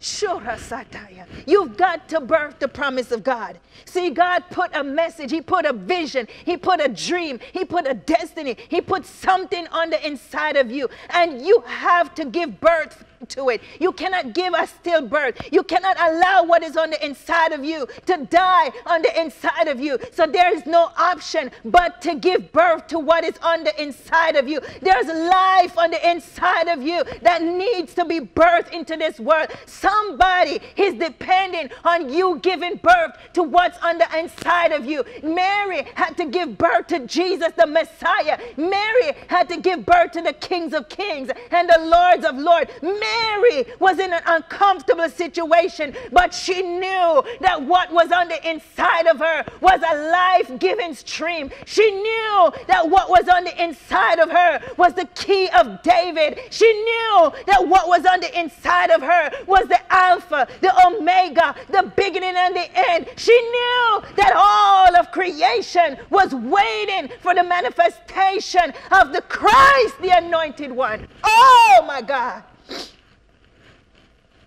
Shura 0.00 0.56
Sataya. 0.58 1.26
You've 1.44 1.76
got 1.76 2.08
to 2.10 2.20
birth 2.20 2.60
the 2.60 2.68
promise 2.68 3.10
of 3.10 3.24
God. 3.24 3.58
See, 3.84 4.10
God 4.10 4.44
put 4.50 4.70
a 4.76 4.84
message, 4.84 5.32
He 5.32 5.40
put 5.40 5.64
a 5.64 5.72
vision, 5.72 6.28
He 6.44 6.56
put 6.56 6.80
a 6.80 6.88
dream, 6.88 7.40
He 7.52 7.64
put 7.64 7.88
a 7.88 7.94
destiny, 7.94 8.56
He 8.68 8.80
put 8.80 9.06
something 9.06 9.66
on 9.68 9.90
the 9.90 10.06
inside 10.06 10.56
of 10.56 10.70
you, 10.70 10.88
and 11.10 11.44
you 11.44 11.64
have 11.66 12.14
to 12.14 12.26
give 12.26 12.60
birth 12.60 13.04
to 13.26 13.48
it. 13.50 13.60
You 13.80 13.92
cannot 13.92 14.34
give 14.34 14.54
a 14.54 14.66
stillbirth. 14.66 15.52
You 15.52 15.62
cannot 15.62 15.96
allow 15.98 16.44
what 16.44 16.62
is 16.62 16.76
on 16.76 16.90
the 16.90 17.04
inside 17.04 17.52
of 17.52 17.64
you 17.64 17.86
to 18.06 18.26
die 18.30 18.70
on 18.86 19.02
the 19.02 19.20
inside 19.20 19.68
of 19.68 19.80
you. 19.80 19.98
So 20.12 20.26
there 20.26 20.54
is 20.54 20.66
no 20.66 20.90
option 20.96 21.50
but 21.64 22.00
to 22.02 22.14
give 22.14 22.52
birth 22.52 22.86
to 22.88 22.98
what 22.98 23.24
is 23.24 23.38
on 23.42 23.64
the 23.64 23.82
inside 23.82 24.36
of 24.36 24.48
you. 24.48 24.60
There's 24.80 25.06
life 25.06 25.76
on 25.78 25.90
the 25.90 26.10
inside 26.10 26.68
of 26.68 26.82
you 26.82 27.04
that 27.22 27.42
needs 27.42 27.94
to 27.94 28.04
be 28.04 28.20
birthed 28.20 28.72
into 28.72 28.96
this 28.96 29.18
world. 29.20 29.48
Somebody 29.66 30.60
is 30.76 30.94
depending 30.94 31.70
on 31.84 32.12
you 32.12 32.38
giving 32.42 32.76
birth 32.76 33.16
to 33.34 33.42
what's 33.42 33.78
on 33.78 33.98
the 33.98 34.18
inside 34.18 34.72
of 34.72 34.84
you. 34.84 35.04
Mary 35.22 35.86
had 35.94 36.16
to 36.16 36.26
give 36.26 36.56
birth 36.58 36.86
to 36.88 37.06
Jesus, 37.06 37.52
the 37.56 37.66
Messiah. 37.66 38.38
Mary 38.56 39.14
had 39.28 39.48
to 39.48 39.60
give 39.60 39.84
birth 39.84 40.12
to 40.12 40.22
the 40.22 40.32
kings 40.34 40.72
of 40.72 40.88
kings 40.88 41.30
and 41.50 41.68
the 41.68 41.78
lords 41.80 42.24
of 42.24 42.36
lords. 42.36 42.70
Mary 42.82 43.13
Mary 43.14 43.64
was 43.78 43.98
in 43.98 44.12
an 44.12 44.22
uncomfortable 44.26 45.08
situation, 45.08 45.94
but 46.12 46.32
she 46.34 46.62
knew 46.62 47.22
that 47.40 47.62
what 47.62 47.92
was 47.92 48.10
on 48.12 48.28
the 48.28 48.50
inside 48.50 49.06
of 49.06 49.18
her 49.18 49.44
was 49.60 49.80
a 49.82 50.10
life 50.10 50.58
giving 50.58 50.94
stream. 50.94 51.50
She 51.66 51.90
knew 51.90 52.52
that 52.66 52.88
what 52.88 53.08
was 53.08 53.28
on 53.28 53.44
the 53.44 53.62
inside 53.62 54.18
of 54.18 54.30
her 54.30 54.60
was 54.76 54.94
the 54.94 55.06
key 55.14 55.48
of 55.50 55.82
David. 55.82 56.40
She 56.50 56.70
knew 56.72 57.32
that 57.46 57.66
what 57.66 57.88
was 57.88 58.04
on 58.06 58.20
the 58.20 58.38
inside 58.38 58.90
of 58.90 59.02
her 59.02 59.30
was 59.46 59.66
the 59.68 59.80
Alpha, 59.92 60.48
the 60.60 60.86
Omega, 60.86 61.54
the 61.70 61.92
beginning 61.96 62.34
and 62.36 62.54
the 62.56 62.68
end. 62.90 63.06
She 63.16 63.32
knew 63.32 64.02
that 64.16 64.32
all 64.34 64.96
of 64.96 65.12
creation 65.12 65.98
was 66.10 66.34
waiting 66.34 67.10
for 67.20 67.34
the 67.34 67.44
manifestation 67.44 68.72
of 68.90 69.12
the 69.12 69.22
Christ, 69.22 70.00
the 70.00 70.10
anointed 70.10 70.72
one. 70.72 71.06
Oh 71.22 71.84
my 71.86 72.02
God. 72.02 72.42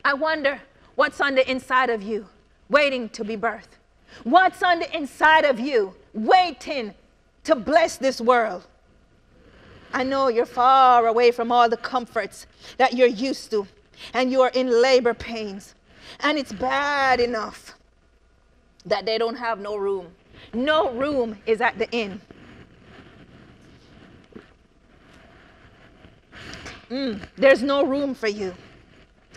I 0.08 0.14
wonder 0.14 0.62
what's 0.96 1.20
on 1.20 1.36
the 1.36 1.52
inside 1.52 1.90
of 1.90 2.02
you 2.02 2.30
waiting 2.70 3.10
to 3.10 3.26
be 3.26 3.36
birthed. 3.36 3.76
What's 4.24 4.64
on 4.64 4.80
the 4.80 4.96
inside 4.96 5.44
of 5.44 5.60
you 5.60 5.96
waiting 6.14 6.94
to 7.44 7.56
bless 7.56 7.98
this 7.98 8.22
world? 8.22 8.66
I 9.92 10.04
know 10.04 10.30
you're 10.30 10.46
far 10.46 11.08
away 11.08 11.32
from 11.32 11.52
all 11.52 11.68
the 11.68 11.76
comforts 11.76 12.48
that 12.78 12.94
you're 12.94 13.06
used 13.06 13.52
to, 13.52 13.68
and 14.14 14.32
you 14.32 14.40
are 14.44 14.52
in 14.54 14.82
labor 14.82 15.14
pains, 15.14 15.76
and 16.22 16.38
it's 16.38 16.54
bad 16.54 17.20
enough 17.20 17.76
that 18.86 19.06
they 19.06 19.18
don't 19.18 19.36
have 19.36 19.60
no 19.60 19.76
room. 19.76 20.08
No 20.54 20.90
room 20.94 21.38
is 21.46 21.60
at 21.60 21.78
the 21.78 21.92
inn. 21.92 22.22
Mm, 26.90 27.28
there's 27.36 27.62
no 27.62 27.86
room 27.86 28.16
for 28.16 28.30
you. 28.30 28.56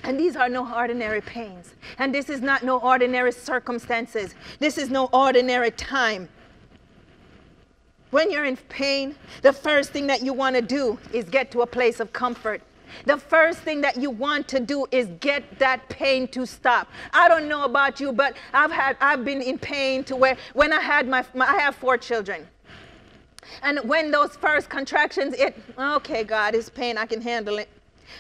And 0.03 0.19
these 0.19 0.37
are 0.37 0.49
no 0.49 0.73
ordinary 0.75 1.21
pains. 1.21 1.75
And 1.99 2.15
this 2.15 2.29
is 2.29 2.41
not 2.41 2.63
no 2.63 2.79
ordinary 2.79 3.33
circumstances. 3.33 4.35
This 4.59 4.79
is 4.79 4.91
no 4.91 5.07
ordinary 5.13 5.71
time. 5.71 6.29
When 8.11 8.31
you're 8.31 8.45
in 8.45 8.57
pain, 8.57 9.15
the 9.43 9.53
first 9.53 9.91
thing 9.91 10.07
that 10.09 10.23
you 10.23 10.33
want 10.33 10.57
to 10.57 10.63
do 10.63 10.99
is 11.13 11.27
get 11.27 11.51
to 11.53 11.63
a 11.63 11.67
place 11.67 12.01
of 12.01 12.13
comfort. 12.13 12.63
The 13.05 13.17
first 13.17 13.61
thing 13.61 13.81
that 13.83 13.97
you 13.97 14.11
want 14.11 14.49
to 14.49 14.59
do 14.59 14.87
is 14.91 15.09
get 15.21 15.59
that 15.61 15.89
pain 15.89 16.27
to 16.29 16.45
stop. 16.45 16.89
I 17.13 17.29
don't 17.29 17.49
know 17.49 17.65
about 17.65 18.01
you, 18.01 18.13
but 18.13 18.37
I've 18.53 18.73
had 18.73 18.97
I've 19.01 19.25
been 19.25 19.41
in 19.41 19.59
pain 19.59 20.03
to 20.05 20.17
where 20.17 20.37
when 20.55 20.73
I 20.73 20.81
had 20.81 21.09
my, 21.09 21.25
my 21.35 21.47
I 21.47 21.59
have 21.59 21.77
four 21.77 21.97
children. 21.97 22.49
And 23.63 23.79
when 23.85 24.11
those 24.11 24.37
first 24.37 24.69
contractions, 24.69 25.35
it 25.35 25.57
okay, 25.79 26.25
God, 26.25 26.57
it's 26.57 26.69
pain, 26.69 26.99
I 26.99 27.07
can 27.07 27.21
handle 27.21 27.59
it. 27.59 27.69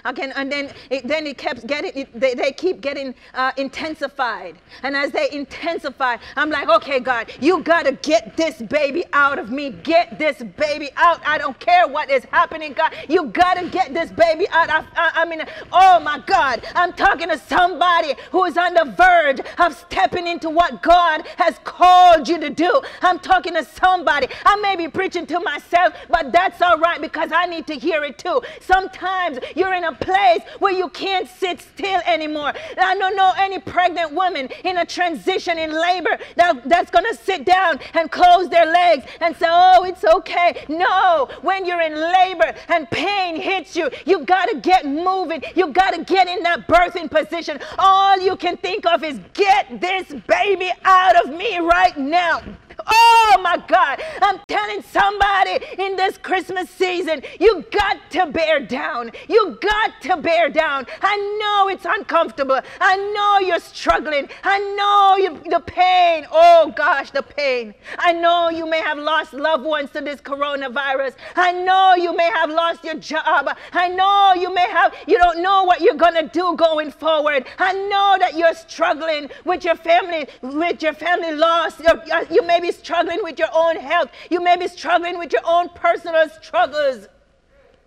Okay, 0.06 0.32
and 0.34 0.50
then 0.50 0.72
it, 0.90 1.06
then 1.06 1.26
it 1.26 1.38
kept 1.38 1.66
getting, 1.66 1.92
it, 1.94 2.20
they, 2.20 2.34
they 2.34 2.52
keep 2.52 2.80
getting 2.80 3.14
uh, 3.34 3.52
intensified. 3.56 4.58
And 4.82 4.96
as 4.96 5.12
they 5.12 5.28
intensify, 5.30 6.16
I'm 6.36 6.50
like, 6.50 6.68
okay, 6.68 7.00
God, 7.00 7.30
you 7.40 7.62
got 7.62 7.84
to 7.86 7.92
get 7.92 8.36
this 8.36 8.60
baby 8.62 9.04
out 9.12 9.38
of 9.38 9.50
me. 9.50 9.70
Get 9.70 10.18
this 10.18 10.42
baby 10.42 10.90
out. 10.96 11.20
I 11.26 11.38
don't 11.38 11.58
care 11.58 11.86
what 11.86 12.10
is 12.10 12.24
happening, 12.24 12.72
God. 12.72 12.94
You 13.08 13.26
got 13.26 13.54
to 13.54 13.68
get 13.68 13.92
this 13.94 14.10
baby 14.10 14.46
out. 14.50 14.70
I, 14.70 14.84
I, 14.96 15.10
I 15.22 15.24
mean, 15.24 15.42
oh 15.72 16.00
my 16.00 16.22
God, 16.26 16.62
I'm 16.74 16.92
talking 16.92 17.28
to 17.28 17.38
somebody 17.38 18.14
who 18.30 18.44
is 18.44 18.56
on 18.56 18.74
the 18.74 18.84
verge 18.96 19.40
of 19.58 19.74
stepping 19.74 20.26
into 20.26 20.50
what 20.50 20.82
God 20.82 21.26
has 21.36 21.58
called 21.64 22.28
you 22.28 22.38
to 22.40 22.50
do. 22.50 22.80
I'm 23.02 23.18
talking 23.18 23.54
to 23.54 23.64
somebody. 23.64 24.28
I 24.44 24.56
may 24.56 24.76
be 24.76 24.88
preaching 24.88 25.26
to 25.26 25.40
myself, 25.40 25.94
but 26.08 26.32
that's 26.32 26.60
all 26.62 26.78
right 26.78 27.00
because 27.00 27.30
I 27.32 27.46
need 27.46 27.66
to 27.68 27.74
hear 27.74 28.04
it 28.04 28.18
too. 28.18 28.40
Sometimes 28.60 29.38
you're 29.56 29.74
in 29.74 29.79
in 29.80 29.84
a 29.84 29.94
place 29.94 30.42
where 30.58 30.72
you 30.72 30.88
can't 30.90 31.26
sit 31.26 31.60
still 31.60 32.00
anymore. 32.06 32.52
I 32.78 32.96
don't 32.96 33.16
know 33.16 33.32
any 33.38 33.58
pregnant 33.58 34.12
woman 34.12 34.48
in 34.64 34.76
a 34.76 34.84
transition 34.84 35.58
in 35.58 35.72
labor 35.72 36.18
that, 36.36 36.68
that's 36.68 36.90
going 36.90 37.06
to 37.06 37.14
sit 37.14 37.46
down 37.46 37.80
and 37.94 38.10
close 38.10 38.50
their 38.50 38.66
legs 38.66 39.06
and 39.20 39.34
say, 39.36 39.46
oh, 39.48 39.84
it's 39.84 40.04
okay. 40.04 40.66
No, 40.68 41.28
when 41.40 41.64
you're 41.64 41.80
in 41.80 41.94
labor 41.94 42.54
and 42.68 42.90
pain 42.90 43.36
hits 43.36 43.74
you, 43.74 43.90
you 44.04 44.24
got 44.24 44.46
to 44.50 44.60
get 44.60 44.84
moving. 44.84 45.42
You 45.54 45.68
got 45.68 45.94
to 45.94 46.04
get 46.04 46.28
in 46.28 46.42
that 46.42 46.68
birthing 46.68 47.10
position. 47.10 47.58
All 47.78 48.20
you 48.20 48.36
can 48.36 48.58
think 48.58 48.84
of 48.84 49.02
is 49.02 49.18
get 49.32 49.80
this 49.80 50.12
baby 50.26 50.70
out 50.84 51.24
of 51.24 51.34
me 51.34 51.58
right 51.58 51.96
now. 51.96 52.42
Oh 52.86 53.40
my 53.42 53.56
God. 53.66 54.00
I'm 54.22 54.38
telling 54.48 54.82
somebody 54.82 55.64
in 55.78 55.96
this 55.96 56.18
Christmas 56.18 56.68
season, 56.70 57.22
you 57.38 57.64
got 57.70 58.10
to 58.10 58.26
bear 58.26 58.60
down. 58.60 59.12
You 59.28 59.58
got 59.60 60.00
to 60.02 60.16
bear 60.16 60.48
down. 60.48 60.86
I 61.02 61.16
know 61.40 61.68
it's 61.68 61.84
uncomfortable. 61.84 62.60
I 62.80 62.96
know 62.96 63.46
you're 63.46 63.60
struggling. 63.60 64.28
I 64.44 64.58
know 64.76 65.16
you, 65.16 65.50
the 65.50 65.60
pain. 65.60 66.26
Oh 66.30 66.72
gosh, 66.76 67.10
the 67.10 67.22
pain. 67.22 67.74
I 67.98 68.12
know 68.12 68.50
you 68.50 68.68
may 68.68 68.80
have 68.80 68.98
lost 68.98 69.32
loved 69.32 69.64
ones 69.64 69.90
to 69.92 70.00
this 70.00 70.20
coronavirus. 70.20 71.14
I 71.36 71.52
know 71.52 71.94
you 71.94 72.16
may 72.16 72.30
have 72.30 72.50
lost 72.50 72.84
your 72.84 72.94
job. 72.94 73.56
I 73.72 73.88
know 73.88 74.34
you 74.40 74.52
may 74.54 74.68
have, 74.68 74.94
you 75.06 75.18
don't 75.18 75.42
know 75.42 75.64
what 75.64 75.80
you're 75.80 75.94
going 75.94 76.14
to 76.14 76.28
do 76.28 76.56
going 76.56 76.90
forward. 76.90 77.46
I 77.58 77.72
know 77.72 78.16
that 78.18 78.36
you're 78.36 78.54
struggling 78.54 79.30
with 79.44 79.64
your 79.64 79.76
family, 79.76 80.28
with 80.42 80.82
your 80.82 80.92
family 80.92 81.34
loss. 81.34 81.80
Uh, 81.80 82.24
you 82.30 82.42
may 82.46 82.60
be 82.60 82.69
struggling 82.70 83.22
with 83.22 83.38
your 83.38 83.48
own 83.52 83.76
health. 83.76 84.10
You 84.30 84.42
may 84.42 84.56
be 84.56 84.68
struggling 84.68 85.18
with 85.18 85.32
your 85.32 85.42
own 85.44 85.68
personal 85.70 86.28
struggles. 86.28 87.08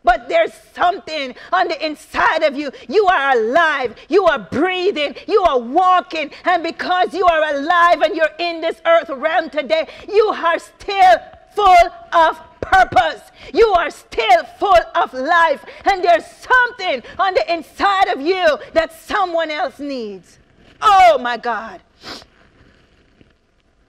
But 0.04 0.28
there's 0.28 0.54
something 0.74 1.34
on 1.52 1.70
the 1.70 1.86
inside 1.86 2.44
of 2.44 2.56
you. 2.56 2.72
You 2.90 3.06
are 3.06 3.38
alive. 3.38 3.96
You 4.10 4.26
are 4.26 4.40
breathing. 4.40 5.16
You 5.28 5.42
are 5.44 5.60
walking. 5.60 6.32
And 6.44 6.62
because 6.62 7.14
you 7.14 7.26
are 7.26 7.56
alive 7.56 8.02
and 8.02 8.16
you're 8.16 8.36
in 8.38 8.62
this 8.62 8.82
earth 8.86 9.10
realm 9.10 9.50
today, 9.50 9.88
you 10.08 10.26
are 10.28 10.60
still 10.60 11.18
full 11.56 11.90
of 12.12 12.40
purpose. 12.60 13.22
You 13.54 13.68
are 13.78 13.90
still 13.90 14.44
full 14.60 14.82
of 14.96 15.14
life. 15.14 15.64
And 15.86 16.04
there's 16.04 16.26
something 16.26 17.04
on 17.18 17.34
the 17.34 17.54
inside 17.54 18.10
of 18.10 18.20
you 18.20 18.58
that 18.74 18.92
someone 18.94 19.52
else 19.52 19.80
needs. 19.80 20.40
Oh 20.82 21.18
my 21.18 21.38
God. 21.38 21.82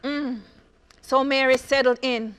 Mm. 0.04 0.40
So 1.04 1.22
Mary 1.22 1.58
settled 1.58 1.98
in, 2.00 2.34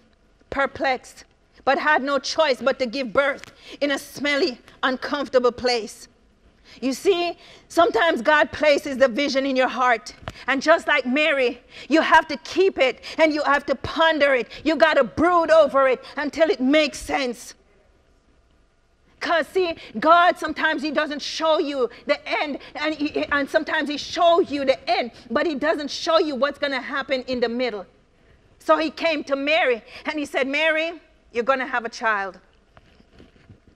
perplexed, 0.49 1.25
but 1.65 1.77
had 1.77 2.01
no 2.01 2.17
choice 2.17 2.59
but 2.59 2.79
to 2.79 2.87
give 2.87 3.13
birth 3.13 3.51
in 3.79 3.91
a 3.91 3.99
smelly, 3.99 4.57
uncomfortable 4.81 5.51
place. 5.51 6.07
You 6.81 6.93
see, 6.93 7.37
sometimes 7.67 8.23
God 8.23 8.51
places 8.51 8.97
the 8.97 9.07
vision 9.07 9.45
in 9.45 9.55
your 9.55 9.67
heart. 9.67 10.15
And 10.47 10.63
just 10.63 10.87
like 10.87 11.05
Mary, 11.05 11.61
you 11.89 12.01
have 12.01 12.27
to 12.27 12.37
keep 12.37 12.79
it 12.79 13.03
and 13.19 13.31
you 13.31 13.43
have 13.43 13.67
to 13.67 13.75
ponder 13.75 14.33
it. 14.33 14.47
You 14.63 14.75
got 14.77 14.95
to 14.95 15.03
brood 15.03 15.51
over 15.51 15.87
it 15.87 16.03
until 16.17 16.49
it 16.49 16.59
makes 16.59 16.97
sense. 16.97 17.53
Because, 19.19 19.47
see, 19.47 19.75
God 19.99 20.39
sometimes 20.39 20.81
He 20.81 20.89
doesn't 20.89 21.21
show 21.21 21.59
you 21.59 21.87
the 22.07 22.17
end, 22.27 22.57
and, 22.73 22.95
he, 22.95 23.25
and 23.25 23.47
sometimes 23.47 23.89
He 23.89 23.97
shows 23.97 24.49
you 24.49 24.65
the 24.65 24.89
end, 24.89 25.11
but 25.29 25.45
He 25.45 25.53
doesn't 25.53 25.91
show 25.91 26.17
you 26.17 26.33
what's 26.33 26.57
going 26.57 26.73
to 26.73 26.81
happen 26.81 27.21
in 27.27 27.39
the 27.39 27.49
middle. 27.49 27.85
So 28.65 28.77
He 28.77 28.89
came 28.89 29.23
to 29.25 29.35
Mary 29.35 29.83
and 30.05 30.17
He 30.17 30.25
said, 30.25 30.47
Mary, 30.47 30.93
you're 31.31 31.43
going 31.43 31.59
to 31.59 31.67
have 31.67 31.85
a 31.85 31.89
child, 31.89 32.39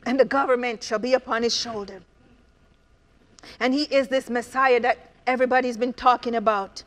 and 0.06 0.20
the 0.20 0.26
government 0.26 0.82
shall 0.82 1.00
be 1.00 1.14
upon 1.14 1.44
His 1.44 1.56
shoulder. 1.56 2.02
And 3.60 3.74
he 3.74 3.84
is 3.84 4.08
this 4.08 4.30
Messiah 4.30 4.80
that 4.82 5.12
everybody's 5.28 5.78
been 5.78 5.94
talking 5.94 6.36
about. 6.36 6.84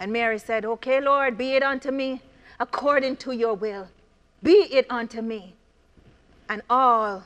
And 0.00 0.12
Mary 0.12 0.38
said, 0.38 0.64
Okay, 0.64 1.00
Lord, 1.00 1.38
be 1.38 1.52
it 1.52 1.62
unto 1.62 1.90
me 1.90 2.22
according 2.60 3.16
to 3.18 3.32
your 3.32 3.54
will. 3.54 3.88
Be 4.42 4.66
it 4.70 4.86
unto 4.90 5.22
me. 5.22 5.54
And 6.48 6.62
all 6.68 7.24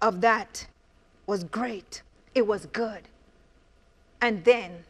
of 0.00 0.20
that 0.20 0.66
was 1.26 1.44
great. 1.44 2.02
It 2.34 2.46
was 2.46 2.66
good. 2.66 3.02
And 4.20 4.44
then 4.44 4.84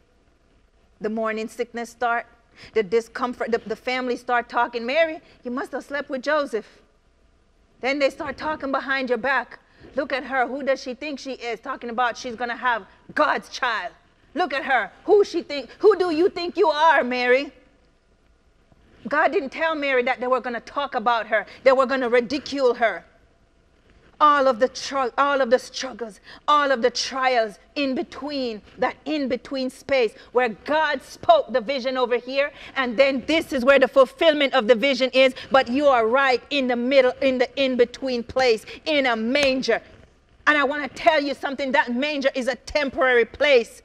the 1.00 1.08
morning 1.08 1.48
sickness 1.48 1.90
start, 1.90 2.26
the 2.74 2.82
discomfort, 2.82 3.50
the, 3.50 3.58
the 3.58 3.76
family 3.76 4.16
start 4.16 4.48
talking, 4.48 4.86
Mary, 4.86 5.20
you 5.44 5.50
must 5.50 5.72
have 5.72 5.84
slept 5.84 6.10
with 6.10 6.22
Joseph. 6.22 6.66
Then 7.80 7.98
they 7.98 8.10
start 8.10 8.36
talking 8.36 8.70
behind 8.70 9.08
your 9.08 9.18
back. 9.18 9.58
Look 9.96 10.12
at 10.12 10.24
her. 10.24 10.46
Who 10.46 10.62
does 10.62 10.82
she 10.82 10.94
think 10.94 11.18
she 11.18 11.32
is? 11.32 11.60
Talking 11.60 11.90
about 11.90 12.16
she's 12.16 12.36
going 12.36 12.50
to 12.50 12.56
have 12.56 12.86
God's 13.14 13.48
child. 13.48 13.92
Look 14.34 14.54
at 14.54 14.64
her. 14.64 14.90
Who 15.04 15.24
she 15.24 15.42
think? 15.42 15.68
Who 15.80 15.96
do 15.96 16.10
you 16.10 16.28
think 16.28 16.56
you 16.56 16.68
are, 16.68 17.04
Mary? 17.04 17.52
God 19.08 19.32
didn't 19.32 19.50
tell 19.50 19.74
Mary 19.74 20.02
that 20.04 20.20
they 20.20 20.28
were 20.28 20.40
going 20.40 20.54
to 20.54 20.60
talk 20.60 20.94
about 20.94 21.26
her. 21.26 21.44
They 21.64 21.72
were 21.72 21.86
going 21.86 22.00
to 22.00 22.08
ridicule 22.08 22.74
her 22.74 23.04
all 24.22 24.46
of 24.46 24.60
the 24.60 25.12
all 25.18 25.40
of 25.40 25.50
the 25.50 25.58
struggles, 25.58 26.20
all 26.46 26.70
of 26.70 26.80
the 26.80 26.90
trials 26.90 27.58
in 27.74 27.94
between, 27.96 28.62
that 28.78 28.96
in 29.04 29.28
between 29.28 29.68
space 29.68 30.14
where 30.30 30.48
God 30.48 31.02
spoke 31.02 31.52
the 31.52 31.60
vision 31.60 31.96
over 31.96 32.16
here, 32.16 32.52
and 32.76 32.96
then 32.96 33.24
this 33.26 33.52
is 33.52 33.64
where 33.64 33.80
the 33.80 33.88
fulfillment 33.88 34.54
of 34.54 34.68
the 34.68 34.76
vision 34.76 35.10
is, 35.12 35.34
but 35.50 35.68
you 35.68 35.88
are 35.88 36.06
right 36.06 36.40
in 36.50 36.68
the 36.68 36.76
middle, 36.76 37.12
in 37.20 37.38
the 37.38 37.62
in 37.62 37.76
between 37.76 38.22
place, 38.22 38.64
in 38.86 39.06
a 39.06 39.16
manger. 39.16 39.82
And 40.46 40.56
I 40.56 40.64
want 40.64 40.82
to 40.84 41.02
tell 41.02 41.20
you 41.20 41.34
something 41.34 41.72
that 41.72 41.92
manger 41.92 42.30
is 42.34 42.46
a 42.46 42.54
temporary 42.54 43.24
place. 43.24 43.82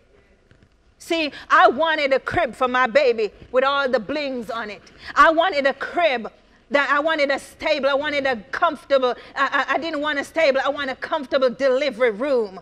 See, 1.00 1.32
I 1.50 1.68
wanted 1.68 2.14
a 2.14 2.20
crib 2.20 2.54
for 2.54 2.68
my 2.68 2.86
baby 2.86 3.32
with 3.52 3.64
all 3.64 3.90
the 3.90 4.00
blings 4.00 4.52
on 4.52 4.70
it. 4.70 4.82
I 5.16 5.32
wanted 5.32 5.66
a 5.66 5.74
crib 5.74 6.32
that 6.70 6.90
I 6.90 7.00
wanted 7.00 7.32
a 7.32 7.40
stable, 7.40 7.90
I 7.90 7.94
wanted 7.94 8.26
a 8.26 8.38
comfortable, 8.52 9.16
I, 9.36 9.66
I, 9.68 9.74
I 9.76 9.78
didn't 9.78 10.02
want 10.02 10.20
a 10.20 10.24
stable, 10.24 10.60
I 10.64 10.70
want 10.70 10.90
a 10.90 10.96
comfortable 10.96 11.50
delivery 11.50 12.12
room. 12.12 12.60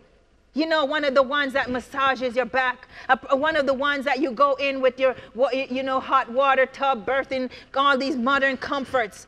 You 0.53 0.65
know, 0.67 0.85
one 0.85 1.03
of 1.03 1.15
the 1.15 1.23
ones 1.23 1.51
that 1.53 1.69
massages 1.69 2.35
your 2.35 2.45
back, 2.45 2.87
one 3.31 3.57
of 3.57 3.65
the 3.65 3.73
ones 3.73 4.05
that 4.05 4.19
you 4.19 4.31
go 4.31 4.55
in 4.55 4.79
with 4.79 4.99
your, 4.99 5.15
you 5.51 5.83
know, 5.83 5.99
hot 5.99 6.31
water 6.31 6.65
tub, 6.65 7.05
birthing, 7.05 7.49
all 7.75 7.97
these 7.97 8.15
modern 8.15 8.55
comforts. 8.55 9.27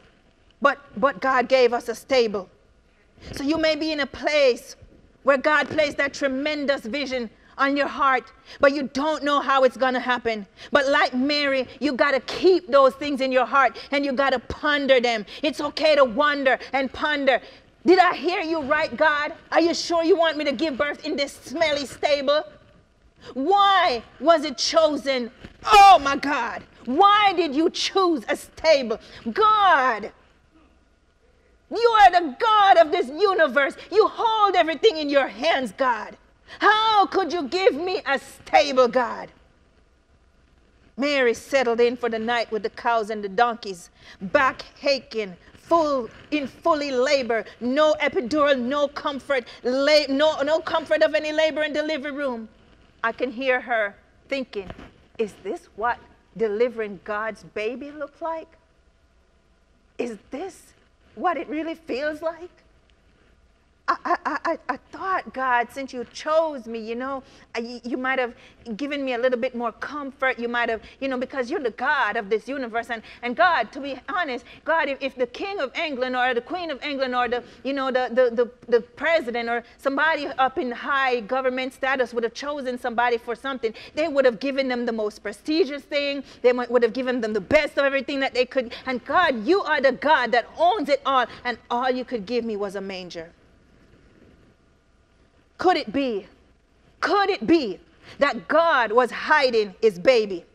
But, 0.62 0.80
but 0.96 1.20
God 1.20 1.50
gave 1.50 1.74
us 1.74 1.90
a 1.90 1.96
stable. 1.96 2.50
So 3.34 3.44
you 3.44 3.58
may 3.58 3.76
be 3.76 3.92
in 3.92 4.00
a 4.00 4.06
place 4.06 4.78
where 5.24 5.38
God 5.38 5.68
placed 5.68 5.98
that 5.98 6.14
tremendous 6.14 6.82
vision 6.82 7.30
on 7.58 7.76
your 7.76 7.88
heart, 7.88 8.32
but 8.60 8.74
you 8.74 8.84
don't 8.94 9.24
know 9.24 9.40
how 9.40 9.64
it's 9.64 9.78
going 9.78 9.94
to 9.94 10.00
happen. 10.00 10.46
But 10.72 10.88
like 10.88 11.14
Mary, 11.14 11.68
you 11.80 11.94
got 11.94 12.12
to 12.12 12.20
keep 12.22 12.68
those 12.68 12.94
things 12.94 13.22
in 13.22 13.32
your 13.32 13.46
heart 13.46 13.78
and 13.92 14.06
you 14.06 14.14
got 14.14 14.32
to 14.32 14.40
ponder 14.40 15.00
them. 15.00 15.26
It's 15.44 15.60
okay 15.62 15.96
to 15.96 16.06
wonder 16.06 16.60
and 16.74 16.92
ponder. 16.92 17.42
Did 17.86 18.00
I 18.00 18.16
hear 18.16 18.42
you 18.42 18.62
right, 18.62 18.96
God? 18.96 19.34
Are 19.52 19.62
you 19.62 19.74
sure 19.74 20.04
you 20.04 20.18
want 20.18 20.38
me 20.38 20.44
to 20.46 20.52
give 20.52 20.78
birth 20.78 21.06
in 21.06 21.16
this 21.16 21.34
smelly 21.34 21.86
stable? 21.86 22.44
Why 23.34 24.04
was 24.20 24.44
it 24.44 24.58
chosen? 24.58 25.32
Oh 25.66 26.00
my 26.02 26.18
God. 26.18 26.64
Why 26.86 27.34
did 27.36 27.56
you 27.56 27.70
choose 27.70 28.24
a 28.30 28.36
stable? 28.36 29.00
God. 29.32 30.12
You 31.70 31.98
are 32.02 32.12
the 32.12 32.36
God 32.40 32.78
of 32.78 32.92
this 32.92 33.08
universe. 33.08 33.76
You 33.92 34.08
hold 34.08 34.56
everything 34.56 34.98
in 34.98 35.10
your 35.10 35.28
hands, 35.28 35.74
God. 35.76 36.18
How 36.60 37.06
could 37.06 37.34
you 37.34 37.48
give 37.48 37.76
me 37.76 38.02
a 38.06 38.20
stable 38.20 38.88
God? 38.88 39.32
Mary 40.98 41.34
settled 41.34 41.80
in 41.80 41.96
for 41.96 42.10
the 42.10 42.18
night 42.18 42.52
with 42.52 42.64
the 42.64 42.72
cows 42.72 43.12
and 43.12 43.24
the 43.24 43.30
donkeys, 43.30 43.92
back 44.20 44.66
aching, 44.84 45.36
full 45.54 46.10
in 46.32 46.48
fully 46.48 46.92
labor, 46.92 47.46
no 47.60 47.94
epidural, 48.02 48.58
no 48.58 48.88
comfort, 48.88 49.46
no, 49.64 50.42
no 50.42 50.60
comfort 50.60 51.04
of 51.04 51.14
any 51.14 51.32
labor 51.32 51.64
in 51.64 51.74
delivery 51.74 52.12
room. 52.12 52.50
I 53.04 53.12
can 53.12 53.32
hear 53.32 53.62
her 53.62 53.96
thinking, 54.28 54.70
is 55.20 55.34
this 55.44 55.68
what 55.76 56.00
delivering 56.36 57.00
God's 57.04 57.44
baby 57.44 57.92
looks 57.92 58.22
like? 58.22 58.48
Is 59.98 60.18
this 60.32 60.74
what 61.16 61.38
it 61.38 61.48
really 61.48 61.76
feels 61.76 62.22
like? 62.22 62.50
I, 63.90 64.18
I, 64.26 64.58
I, 64.68 64.78
thought, 64.92 65.34
God, 65.34 65.70
since 65.72 65.94
you 65.94 66.06
chose 66.12 66.68
me, 66.68 66.80
you 66.80 66.96
know, 66.96 67.24
you, 67.58 67.96
might 67.98 68.20
have 68.20 68.34
given 68.76 69.06
me 69.06 69.14
a 69.14 69.18
little 69.18 69.40
bit 69.40 69.56
more 69.56 69.72
comfort. 69.72 70.38
You 70.38 70.50
might 70.50 70.68
have, 70.68 70.82
you 71.00 71.08
know, 71.08 71.18
because 71.18 71.50
you're 71.50 71.62
the 71.62 71.72
God 71.72 72.18
of 72.18 72.30
this 72.30 72.50
universe. 72.50 72.90
And, 72.90 73.02
and 73.22 73.34
God, 73.34 73.72
to 73.72 73.80
be 73.80 73.98
honest, 74.10 74.44
God, 74.66 74.90
if, 74.90 74.98
if 75.02 75.16
the 75.16 75.28
King 75.28 75.62
of 75.62 75.74
England 75.74 76.18
or 76.18 76.34
the 76.34 76.42
Queen 76.42 76.70
of 76.70 76.84
England 76.84 77.16
or 77.16 77.30
the, 77.30 77.44
you 77.64 77.72
know, 77.72 77.90
the, 77.90 78.10
the, 78.12 78.36
the, 78.36 78.52
the 78.70 78.82
president 78.82 79.48
or 79.48 79.64
somebody 79.78 80.28
up 80.28 80.58
in 80.58 80.70
high 80.72 81.22
government 81.22 81.74
status 81.74 82.14
would 82.14 82.26
have 82.26 82.34
chosen 82.34 82.78
somebody 82.78 83.18
for 83.18 83.36
something, 83.36 83.74
they 83.96 84.10
would 84.10 84.26
have 84.26 84.42
given 84.42 84.68
them 84.68 84.86
the 84.86 84.92
most 84.92 85.24
prestigious 85.24 85.84
thing. 85.84 86.26
They 86.42 86.52
might, 86.52 86.70
would 86.70 86.84
have 86.84 86.94
given 86.94 87.22
them 87.22 87.32
the 87.32 87.42
best 87.42 87.78
of 87.78 87.86
everything 87.86 88.20
that 88.20 88.34
they 88.34 88.46
could. 88.46 88.74
And 88.86 89.04
God, 89.06 89.46
you 89.46 89.62
are 89.62 89.80
the 89.80 89.94
God 89.94 90.34
that 90.34 90.46
owns 90.58 90.90
it 90.90 91.02
all. 91.06 91.26
And 91.46 91.58
all 91.70 91.90
you 91.90 92.04
could 92.04 92.26
give 92.26 92.44
me 92.44 92.58
was 92.58 92.76
a 92.76 92.82
manger. 92.82 93.32
Could 95.58 95.78
it 95.78 95.92
be? 95.92 96.28
Could 97.02 97.30
it 97.30 97.46
be 97.46 97.80
that 98.20 98.48
God 98.48 98.92
was 98.92 99.12
hiding 99.12 99.74
his 99.82 100.00
baby? 100.00 100.46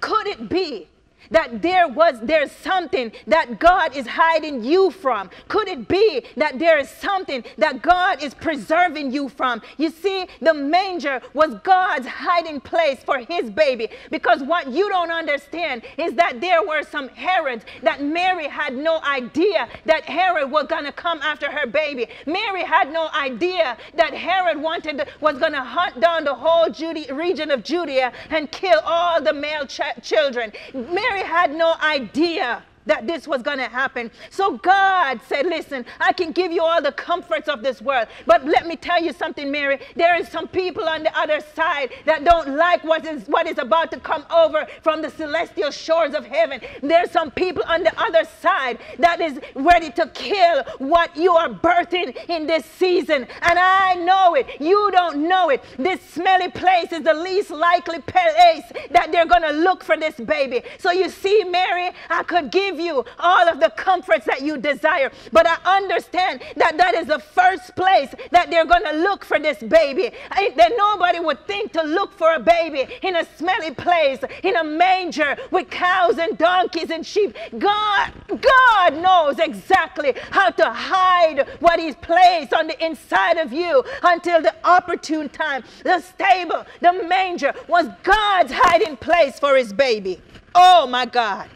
Could 0.00 0.26
it 0.26 0.48
be 0.48 0.88
that 1.30 1.62
there 1.62 1.88
was 1.88 2.18
there's 2.22 2.52
something 2.52 3.12
that 3.26 3.58
God 3.58 3.96
is 3.96 4.06
hiding 4.06 4.64
you 4.64 4.90
from? 4.90 5.30
Could 5.48 5.68
it 5.68 5.88
be 5.88 6.24
that 6.36 6.58
there 6.58 6.78
is 6.78 6.88
something 6.88 7.44
that 7.56 7.82
God 7.82 8.22
is 8.22 8.34
preserving 8.34 9.12
you 9.12 9.28
from? 9.28 9.62
You 9.76 9.90
see, 9.90 10.26
the 10.40 10.54
manger 10.54 11.20
was 11.34 11.54
God's 11.62 12.06
hiding 12.06 12.60
place 12.60 13.00
for 13.04 13.18
his 13.18 13.50
baby 13.50 13.88
because 14.10 14.42
what 14.42 14.68
you 14.68 14.88
don't 14.88 15.10
understand 15.10 15.82
is 15.96 16.14
that 16.14 16.40
there 16.40 16.62
were 16.62 16.82
some 16.82 17.08
Herods 17.08 17.64
that 17.82 18.02
Mary 18.02 18.48
had 18.48 18.74
no 18.74 19.00
idea 19.02 19.68
that 19.84 20.04
Herod 20.04 20.50
was 20.50 20.66
going 20.66 20.84
to 20.84 20.92
come 20.92 21.20
after 21.22 21.50
her 21.50 21.66
baby. 21.66 22.06
Mary 22.26 22.62
had 22.62 22.92
no 22.92 23.08
idea 23.14 23.76
that 23.94 24.14
Herod 24.14 24.60
wanted 24.60 25.08
was 25.20 25.38
going 25.38 25.52
to 25.52 25.62
hunt 25.62 26.00
down 26.00 26.24
the 26.24 26.34
whole 26.34 26.70
Judea, 26.70 27.14
region 27.14 27.50
of 27.50 27.62
Judea 27.62 28.12
and 28.30 28.50
kill 28.50 28.80
all 28.84 29.20
the 29.22 29.32
male 29.32 29.66
ch- 29.66 29.80
children. 30.02 30.52
Mary 30.72 31.17
had 31.20 31.54
no 31.54 31.74
idea 31.82 32.62
that 32.88 33.06
this 33.06 33.28
was 33.28 33.42
going 33.42 33.58
to 33.58 33.68
happen. 33.68 34.10
So 34.30 34.56
God 34.58 35.20
said, 35.28 35.46
Listen, 35.46 35.86
I 36.00 36.12
can 36.12 36.32
give 36.32 36.50
you 36.52 36.62
all 36.62 36.82
the 36.82 36.92
comforts 36.92 37.48
of 37.48 37.62
this 37.62 37.80
world. 37.80 38.08
But 38.26 38.44
let 38.44 38.66
me 38.66 38.76
tell 38.76 39.02
you 39.02 39.12
something, 39.12 39.50
Mary. 39.50 39.80
There 39.94 40.16
is 40.20 40.28
some 40.28 40.48
people 40.48 40.84
on 40.88 41.02
the 41.02 41.16
other 41.18 41.40
side 41.54 41.90
that 42.04 42.24
don't 42.24 42.56
like 42.56 42.82
what 42.84 43.06
is, 43.06 43.24
what 43.26 43.46
is 43.46 43.58
about 43.58 43.92
to 43.92 44.00
come 44.00 44.24
over 44.30 44.66
from 44.82 45.02
the 45.02 45.10
celestial 45.10 45.70
shores 45.70 46.14
of 46.14 46.24
heaven. 46.26 46.60
There's 46.82 47.10
some 47.10 47.30
people 47.30 47.62
on 47.66 47.82
the 47.82 47.98
other 48.00 48.24
side 48.40 48.78
that 48.98 49.20
is 49.20 49.38
ready 49.54 49.90
to 49.92 50.06
kill 50.08 50.64
what 50.78 51.16
you 51.16 51.32
are 51.32 51.48
birthing 51.48 52.16
in 52.28 52.46
this 52.46 52.64
season. 52.64 53.26
And 53.42 53.58
I 53.58 53.94
know 53.94 54.34
it. 54.34 54.60
You 54.60 54.90
don't 54.92 55.28
know 55.28 55.50
it. 55.50 55.62
This 55.78 56.00
smelly 56.00 56.50
place 56.50 56.92
is 56.92 57.02
the 57.02 57.14
least 57.14 57.50
likely 57.50 58.00
place 58.00 58.64
that 58.90 59.12
they're 59.12 59.26
going 59.26 59.42
to 59.42 59.52
look 59.52 59.84
for 59.84 59.96
this 59.96 60.14
baby. 60.14 60.62
So 60.78 60.90
you 60.90 61.08
see, 61.08 61.44
Mary, 61.44 61.90
I 62.08 62.22
could 62.22 62.50
give 62.50 62.77
give 62.78 62.84
you 62.84 63.04
all 63.18 63.48
of 63.48 63.60
the 63.60 63.70
comforts 63.70 64.24
that 64.26 64.42
you 64.42 64.56
desire. 64.56 65.10
But 65.32 65.46
I 65.46 65.76
understand 65.78 66.42
that 66.56 66.76
that 66.78 66.94
is 66.94 67.06
the 67.06 67.18
first 67.18 67.74
place 67.74 68.14
that 68.30 68.50
they're 68.50 68.64
going 68.64 68.84
to 68.84 68.92
look 68.92 69.24
for 69.24 69.38
this 69.38 69.58
baby. 69.58 70.10
I, 70.30 70.52
that 70.56 70.72
nobody 70.76 71.20
would 71.20 71.46
think 71.46 71.72
to 71.72 71.82
look 71.82 72.12
for 72.12 72.34
a 72.34 72.40
baby 72.40 72.86
in 73.02 73.16
a 73.16 73.24
smelly 73.36 73.72
place, 73.72 74.20
in 74.42 74.56
a 74.56 74.64
manger 74.64 75.36
with 75.50 75.70
cows 75.70 76.18
and 76.18 76.38
donkeys 76.38 76.90
and 76.90 77.04
sheep. 77.04 77.36
God, 77.58 78.12
God 78.40 78.94
knows 78.96 79.38
exactly 79.38 80.14
how 80.30 80.50
to 80.50 80.70
hide 80.70 81.46
what 81.60 81.80
He's 81.80 81.96
placed 81.96 82.52
on 82.52 82.66
the 82.66 82.84
inside 82.84 83.38
of 83.38 83.52
you 83.52 83.84
until 84.02 84.40
the 84.42 84.54
opportune 84.64 85.28
time. 85.28 85.64
The 85.82 86.00
stable, 86.00 86.64
the 86.80 86.92
manger 87.08 87.54
was 87.68 87.86
God's 88.02 88.52
hiding 88.54 88.96
place 88.96 89.38
for 89.38 89.56
His 89.56 89.72
baby. 89.72 90.20
Oh 90.54 90.86
my 90.86 91.06
God. 91.06 91.48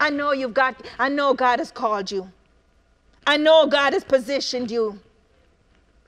I 0.00 0.10
know 0.10 0.32
you've 0.32 0.54
got, 0.54 0.86
I 0.98 1.08
know 1.08 1.34
God 1.34 1.58
has 1.58 1.70
called 1.70 2.10
you. 2.10 2.30
I 3.26 3.36
know 3.36 3.66
God 3.66 3.92
has 3.92 4.04
positioned 4.04 4.70
you. 4.70 5.00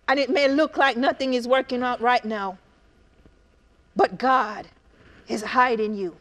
And 0.09 0.19
it 0.19 0.31
may 0.31 0.49
look 0.49 0.77
like 0.77 0.97
nothing 0.97 1.35
is 1.35 1.47
working 1.47 1.83
out 1.83 2.01
right 2.01 2.25
now. 2.25 2.59
But 3.95 4.19
God 4.19 4.69
is 5.29 5.43
hiding 5.43 5.95
you. 5.95 6.17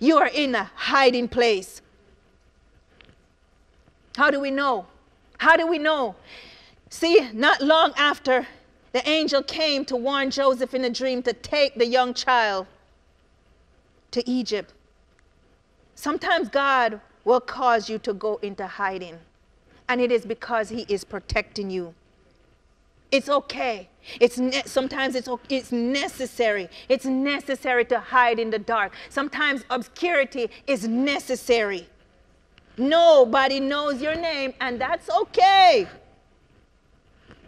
You 0.00 0.18
are 0.18 0.28
in 0.28 0.54
a 0.54 0.70
hiding 0.74 1.28
place. 1.28 1.82
How 4.16 4.30
do 4.30 4.40
we 4.40 4.50
know? 4.50 4.86
How 5.38 5.56
do 5.56 5.66
we 5.66 5.78
know? 5.78 6.14
See, 6.90 7.30
not 7.32 7.60
long 7.60 7.92
after 7.96 8.46
the 8.92 9.08
angel 9.08 9.42
came 9.42 9.84
to 9.86 9.96
warn 9.96 10.30
Joseph 10.30 10.74
in 10.74 10.84
a 10.84 10.90
dream 10.90 11.22
to 11.22 11.32
take 11.32 11.74
the 11.74 11.86
young 11.86 12.14
child 12.14 12.66
to 14.10 14.28
Egypt. 14.28 14.72
Sometimes 15.94 16.48
God 16.48 17.00
will 17.24 17.40
cause 17.40 17.88
you 17.88 17.98
to 18.00 18.12
go 18.12 18.36
into 18.42 18.66
hiding, 18.66 19.18
and 19.88 20.00
it 20.00 20.10
is 20.10 20.24
because 20.24 20.68
He 20.68 20.84
is 20.88 21.04
protecting 21.04 21.70
you. 21.70 21.94
It's 23.10 23.28
okay. 23.28 23.88
It's 24.20 24.38
ne- 24.38 24.62
sometimes 24.64 25.14
it's 25.14 25.28
it's 25.50 25.70
necessary. 25.70 26.68
It's 26.88 27.04
necessary 27.04 27.84
to 27.86 28.00
hide 28.00 28.38
in 28.38 28.50
the 28.50 28.58
dark. 28.58 28.94
Sometimes 29.10 29.64
obscurity 29.68 30.50
is 30.66 30.88
necessary. 30.88 31.86
Nobody 32.78 33.60
knows 33.60 34.00
your 34.00 34.14
name, 34.14 34.54
and 34.60 34.80
that's 34.80 35.10
okay. 35.10 35.86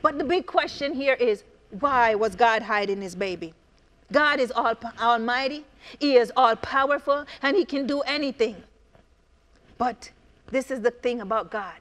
But 0.02 0.18
the 0.18 0.24
big 0.24 0.44
question 0.46 0.92
here 0.92 1.14
is 1.14 1.44
why 1.80 2.14
was 2.14 2.36
God 2.36 2.62
hiding 2.62 3.00
his 3.00 3.16
baby? 3.16 3.54
God 4.12 4.40
is 4.40 4.50
all 4.50 4.74
almighty, 5.00 5.64
he 5.98 6.16
is 6.16 6.32
all 6.36 6.56
powerful, 6.56 7.24
and 7.42 7.56
he 7.56 7.64
can 7.64 7.86
do 7.86 8.00
anything. 8.02 8.62
But 9.78 10.10
this 10.50 10.70
is 10.70 10.80
the 10.80 10.90
thing 10.90 11.20
about 11.20 11.50
God. 11.50 11.74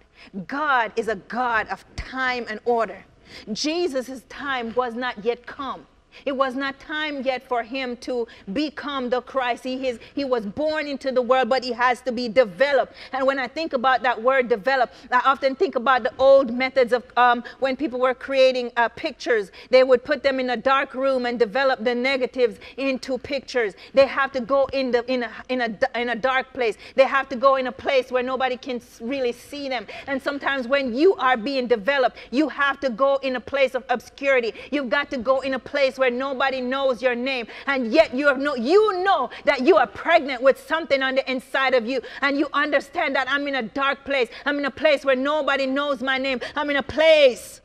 God 0.47 0.91
is 0.95 1.07
a 1.07 1.15
God 1.15 1.67
of 1.67 1.85
time 1.95 2.45
and 2.49 2.59
order. 2.65 3.03
Jesus' 3.51 4.23
time 4.29 4.73
was 4.75 4.95
not 4.95 5.23
yet 5.23 5.45
come. 5.45 5.85
It 6.25 6.35
was 6.35 6.55
not 6.55 6.79
time 6.79 7.21
yet 7.23 7.47
for 7.47 7.63
him 7.63 7.97
to 7.97 8.27
become 8.51 9.09
the 9.09 9.21
Christ. 9.21 9.63
He, 9.63 9.87
is, 9.87 9.99
he 10.15 10.25
was 10.25 10.45
born 10.45 10.87
into 10.87 11.11
the 11.11 11.21
world, 11.21 11.49
but 11.49 11.63
he 11.63 11.71
has 11.73 12.01
to 12.01 12.11
be 12.11 12.27
developed. 12.29 12.93
And 13.11 13.25
when 13.25 13.39
I 13.39 13.47
think 13.47 13.73
about 13.73 14.03
that 14.03 14.21
word 14.21 14.49
develop, 14.49 14.91
I 15.11 15.21
often 15.25 15.55
think 15.55 15.75
about 15.75 16.03
the 16.03 16.13
old 16.17 16.53
methods 16.53 16.93
of 16.93 17.03
um, 17.17 17.43
when 17.59 17.75
people 17.75 17.99
were 17.99 18.13
creating 18.13 18.71
uh, 18.77 18.89
pictures. 18.89 19.51
They 19.69 19.83
would 19.83 20.03
put 20.03 20.23
them 20.23 20.39
in 20.39 20.49
a 20.49 20.57
dark 20.57 20.93
room 20.93 21.25
and 21.25 21.39
develop 21.39 21.83
the 21.83 21.95
negatives 21.95 22.59
into 22.77 23.17
pictures. 23.17 23.73
They 23.93 24.07
have 24.07 24.31
to 24.33 24.41
go 24.41 24.65
in, 24.73 24.91
the, 24.91 25.05
in, 25.11 25.23
a, 25.23 25.31
in, 25.49 25.61
a, 25.61 25.99
in 25.99 26.09
a 26.09 26.15
dark 26.15 26.53
place. 26.53 26.77
They 26.95 27.05
have 27.05 27.29
to 27.29 27.35
go 27.35 27.55
in 27.55 27.67
a 27.67 27.71
place 27.71 28.11
where 28.11 28.23
nobody 28.23 28.57
can 28.57 28.81
really 29.01 29.31
see 29.31 29.69
them. 29.69 29.87
And 30.07 30.21
sometimes 30.21 30.67
when 30.67 30.95
you 30.95 31.15
are 31.15 31.37
being 31.37 31.67
developed, 31.67 32.17
you 32.31 32.49
have 32.49 32.79
to 32.81 32.89
go 32.89 33.17
in 33.17 33.35
a 33.35 33.39
place 33.39 33.75
of 33.75 33.83
obscurity. 33.89 34.53
You've 34.71 34.89
got 34.89 35.09
to 35.11 35.17
go 35.17 35.41
in 35.41 35.53
a 35.53 35.59
place 35.59 35.97
where 36.03 36.11
nobody 36.11 36.59
knows 36.59 37.01
your 37.01 37.15
name. 37.15 37.47
And 37.65 37.93
yet 37.93 38.13
you, 38.13 38.27
have 38.27 38.37
no, 38.37 38.55
you 38.55 39.01
know 39.05 39.29
that 39.45 39.61
you 39.61 39.77
are 39.77 39.87
pregnant 39.87 40.41
with 40.41 40.59
something 40.67 41.01
on 41.01 41.15
the 41.15 41.31
inside 41.31 41.73
of 41.73 41.85
you. 41.85 42.01
And 42.21 42.37
you 42.37 42.49
understand 42.51 43.15
that 43.15 43.31
I'm 43.31 43.47
in 43.47 43.55
a 43.55 43.61
dark 43.61 44.03
place. 44.03 44.27
I'm 44.45 44.59
in 44.59 44.65
a 44.65 44.71
place 44.71 45.05
where 45.05 45.15
nobody 45.15 45.65
knows 45.65 46.01
my 46.01 46.17
name. 46.17 46.41
I'm 46.57 46.69
in 46.69 46.75
a 46.75 46.83
place 46.83 47.61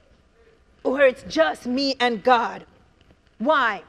where 0.83 1.09
it's 1.09 1.25
just 1.25 1.67
me 1.67 1.97
and 1.99 2.23
God. 2.23 2.65
Why? 3.39 3.83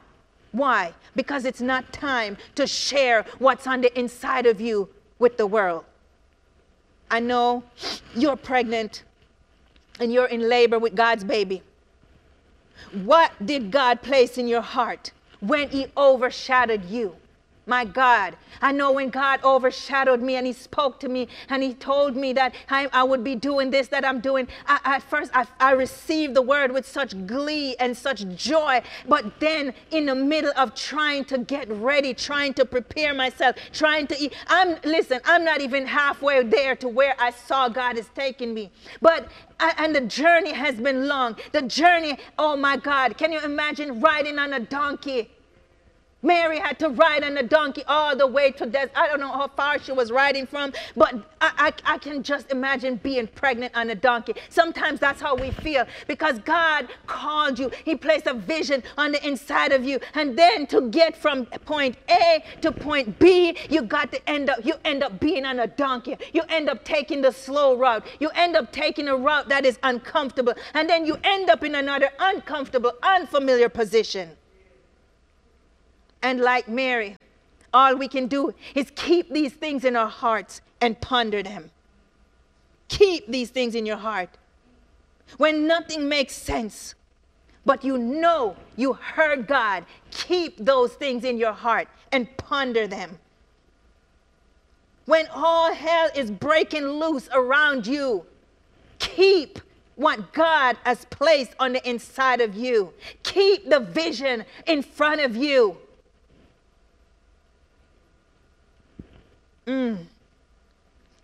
Why? 0.50 0.94
Because 1.14 1.44
it's 1.44 1.60
not 1.60 1.92
time 1.92 2.36
to 2.56 2.66
share 2.66 3.24
what's 3.38 3.68
on 3.68 3.82
the 3.82 3.96
inside 3.96 4.46
of 4.46 4.60
you 4.60 4.88
with 5.20 5.36
the 5.36 5.46
world. 5.46 5.84
I 7.08 7.20
know 7.20 7.62
you're 8.16 8.34
pregnant 8.34 9.04
and 10.00 10.12
you're 10.12 10.26
in 10.26 10.48
labor 10.48 10.80
with 10.80 10.96
God's 10.96 11.22
baby. 11.22 11.62
What 12.92 13.32
did 13.44 13.70
God 13.70 14.02
place 14.02 14.38
in 14.38 14.48
your 14.48 14.62
heart 14.62 15.12
when 15.40 15.68
He 15.68 15.86
overshadowed 15.96 16.84
you? 16.86 17.16
My 17.70 17.84
God, 17.84 18.36
I 18.60 18.72
know 18.72 18.90
when 18.90 19.10
God 19.10 19.44
overshadowed 19.44 20.20
me 20.20 20.34
and 20.34 20.44
He 20.44 20.52
spoke 20.52 20.98
to 21.00 21.08
me 21.08 21.28
and 21.48 21.62
He 21.62 21.72
told 21.72 22.16
me 22.16 22.32
that 22.32 22.52
I, 22.68 22.88
I 22.92 23.04
would 23.04 23.22
be 23.22 23.36
doing 23.36 23.70
this, 23.70 23.86
that 23.88 24.04
I'm 24.04 24.18
doing. 24.18 24.48
I, 24.66 24.80
at 24.96 25.04
first, 25.04 25.30
I, 25.34 25.46
I 25.60 25.70
received 25.70 26.34
the 26.34 26.42
word 26.42 26.72
with 26.72 26.84
such 26.84 27.14
glee 27.28 27.76
and 27.78 27.96
such 27.96 28.26
joy. 28.34 28.82
But 29.06 29.38
then, 29.38 29.72
in 29.92 30.06
the 30.06 30.16
middle 30.16 30.52
of 30.56 30.74
trying 30.74 31.26
to 31.26 31.38
get 31.38 31.70
ready, 31.70 32.12
trying 32.12 32.54
to 32.54 32.64
prepare 32.64 33.14
myself, 33.14 33.54
trying 33.72 34.08
to 34.08 34.20
eat, 34.20 34.34
I'm, 34.48 34.76
listen, 34.82 35.20
I'm 35.24 35.44
not 35.44 35.60
even 35.60 35.86
halfway 35.86 36.42
there 36.42 36.74
to 36.74 36.88
where 36.88 37.14
I 37.20 37.30
saw 37.30 37.68
God 37.68 37.96
is 37.96 38.10
taking 38.16 38.52
me. 38.52 38.72
But 39.00 39.28
and 39.78 39.94
the 39.94 40.00
journey 40.00 40.52
has 40.54 40.74
been 40.74 41.06
long. 41.06 41.36
The 41.52 41.62
journey, 41.62 42.18
oh 42.36 42.56
my 42.56 42.78
God, 42.78 43.16
can 43.16 43.30
you 43.30 43.40
imagine 43.44 44.00
riding 44.00 44.40
on 44.40 44.54
a 44.54 44.58
donkey? 44.58 45.30
Mary 46.22 46.58
had 46.58 46.78
to 46.78 46.90
ride 46.90 47.24
on 47.24 47.36
a 47.38 47.42
donkey 47.42 47.82
all 47.86 48.14
the 48.14 48.26
way 48.26 48.50
to 48.52 48.66
death. 48.66 48.90
I 48.94 49.06
don't 49.08 49.20
know 49.20 49.32
how 49.32 49.48
far 49.48 49.78
she 49.78 49.92
was 49.92 50.10
riding 50.10 50.46
from, 50.46 50.72
but 50.96 51.14
I, 51.40 51.72
I, 51.86 51.94
I, 51.94 51.98
can 51.98 52.22
just 52.22 52.50
imagine 52.50 52.96
being 52.96 53.26
pregnant 53.26 53.74
on 53.74 53.88
a 53.90 53.94
donkey. 53.94 54.34
Sometimes 54.50 55.00
that's 55.00 55.20
how 55.20 55.34
we 55.34 55.50
feel 55.50 55.86
because 56.06 56.38
God 56.40 56.88
called 57.06 57.58
you. 57.58 57.70
He 57.84 57.96
placed 57.96 58.26
a 58.26 58.34
vision 58.34 58.82
on 58.98 59.12
the 59.12 59.26
inside 59.26 59.72
of 59.72 59.84
you. 59.84 59.98
And 60.14 60.38
then 60.38 60.66
to 60.68 60.90
get 60.90 61.16
from 61.16 61.46
point 61.46 61.96
A 62.10 62.44
to 62.60 62.70
point 62.70 63.18
B, 63.18 63.56
you 63.70 63.82
got 63.82 64.12
to 64.12 64.28
end 64.28 64.50
up, 64.50 64.64
you 64.64 64.74
end 64.84 65.02
up 65.02 65.20
being 65.20 65.46
on 65.46 65.60
a 65.60 65.66
donkey. 65.66 66.16
You 66.32 66.42
end 66.48 66.68
up 66.68 66.84
taking 66.84 67.22
the 67.22 67.32
slow 67.32 67.76
route. 67.76 68.06
You 68.18 68.30
end 68.34 68.56
up 68.56 68.72
taking 68.72 69.08
a 69.08 69.16
route 69.16 69.48
that 69.48 69.64
is 69.64 69.78
uncomfortable. 69.82 70.54
And 70.74 70.88
then 70.88 71.06
you 71.06 71.16
end 71.24 71.48
up 71.48 71.64
in 71.64 71.74
another 71.74 72.10
uncomfortable, 72.18 72.92
unfamiliar 73.02 73.68
position. 73.68 74.36
And 76.22 76.40
like 76.40 76.68
Mary, 76.68 77.16
all 77.72 77.96
we 77.96 78.08
can 78.08 78.26
do 78.26 78.54
is 78.74 78.90
keep 78.94 79.30
these 79.30 79.52
things 79.52 79.84
in 79.84 79.96
our 79.96 80.08
hearts 80.08 80.60
and 80.80 81.00
ponder 81.00 81.42
them. 81.42 81.70
Keep 82.88 83.28
these 83.28 83.50
things 83.50 83.74
in 83.74 83.86
your 83.86 83.96
heart. 83.96 84.30
When 85.36 85.66
nothing 85.66 86.08
makes 86.08 86.34
sense, 86.34 86.94
but 87.64 87.84
you 87.84 87.98
know 87.98 88.56
you 88.76 88.94
heard 88.94 89.46
God, 89.46 89.84
keep 90.10 90.56
those 90.58 90.92
things 90.94 91.24
in 91.24 91.38
your 91.38 91.52
heart 91.52 91.88
and 92.10 92.36
ponder 92.36 92.86
them. 92.86 93.18
When 95.06 95.26
all 95.34 95.72
hell 95.72 96.10
is 96.14 96.30
breaking 96.30 96.86
loose 96.86 97.28
around 97.32 97.86
you, 97.86 98.24
keep 98.98 99.60
what 99.96 100.32
God 100.32 100.76
has 100.84 101.04
placed 101.06 101.52
on 101.60 101.74
the 101.74 101.88
inside 101.88 102.40
of 102.40 102.54
you. 102.54 102.92
Keep 103.22 103.68
the 103.68 103.80
vision 103.80 104.44
in 104.66 104.82
front 104.82 105.20
of 105.20 105.36
you. 105.36 105.76
Mm. 109.70 109.98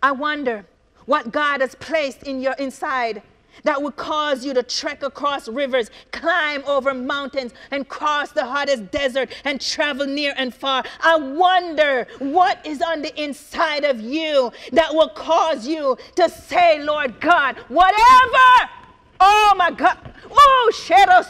I 0.01 0.13
wonder 0.13 0.65
what 1.05 1.33
God 1.33 1.59
has 1.59 1.75
placed 1.75 2.23
in 2.23 2.39
your 2.39 2.53
inside 2.53 3.21
that 3.63 3.81
would 3.81 3.97
cause 3.97 4.45
you 4.45 4.53
to 4.53 4.63
trek 4.63 5.03
across 5.03 5.49
rivers, 5.49 5.91
climb 6.11 6.63
over 6.65 6.93
mountains, 6.93 7.53
and 7.71 7.89
cross 7.89 8.31
the 8.31 8.45
hottest 8.45 8.89
desert 8.89 9.29
and 9.43 9.59
travel 9.59 10.05
near 10.05 10.33
and 10.37 10.53
far. 10.53 10.85
I 11.01 11.17
wonder 11.17 12.07
what 12.19 12.65
is 12.65 12.81
on 12.81 13.01
the 13.01 13.21
inside 13.21 13.83
of 13.83 13.99
you 13.99 14.53
that 14.71 14.93
will 14.93 15.09
cause 15.09 15.67
you 15.67 15.97
to 16.15 16.29
say, 16.29 16.81
Lord 16.81 17.19
God, 17.19 17.57
whatever 17.67 18.69
Oh 19.19 19.53
my 19.57 19.71
God. 19.71 19.97
Oh, 20.29 20.71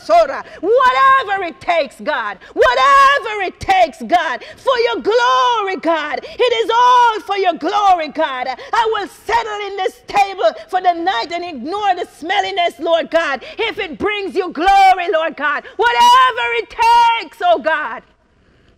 Sora. 0.03 0.43
Whatever 0.59 1.43
it 1.43 1.61
takes, 1.61 1.99
God. 2.01 2.39
Whatever 2.53 3.41
it 3.41 3.59
takes, 3.59 4.01
God. 4.01 4.43
For 4.43 4.77
your 4.79 5.01
glory, 5.01 5.77
God. 5.77 6.19
It 6.23 6.53
is 6.53 6.71
all 6.73 7.19
for 7.21 7.37
your 7.37 7.53
glory, 7.53 8.09
God. 8.09 8.47
I 8.47 8.89
will 8.93 9.07
settle 9.07 9.67
in 9.67 9.77
this 9.77 10.01
table 10.07 10.51
for 10.69 10.81
the 10.81 10.93
night 10.93 11.31
and 11.31 11.45
ignore 11.45 11.95
the 11.95 12.05
smelliness, 12.05 12.79
Lord 12.79 13.09
God. 13.11 13.43
If 13.57 13.77
it 13.77 13.97
brings 13.97 14.35
you 14.35 14.51
glory, 14.51 15.11
Lord 15.11 15.37
God. 15.37 15.65
Whatever 15.75 16.45
it 16.55 16.69
takes, 16.69 17.37
oh 17.43 17.59
God. 17.59 18.03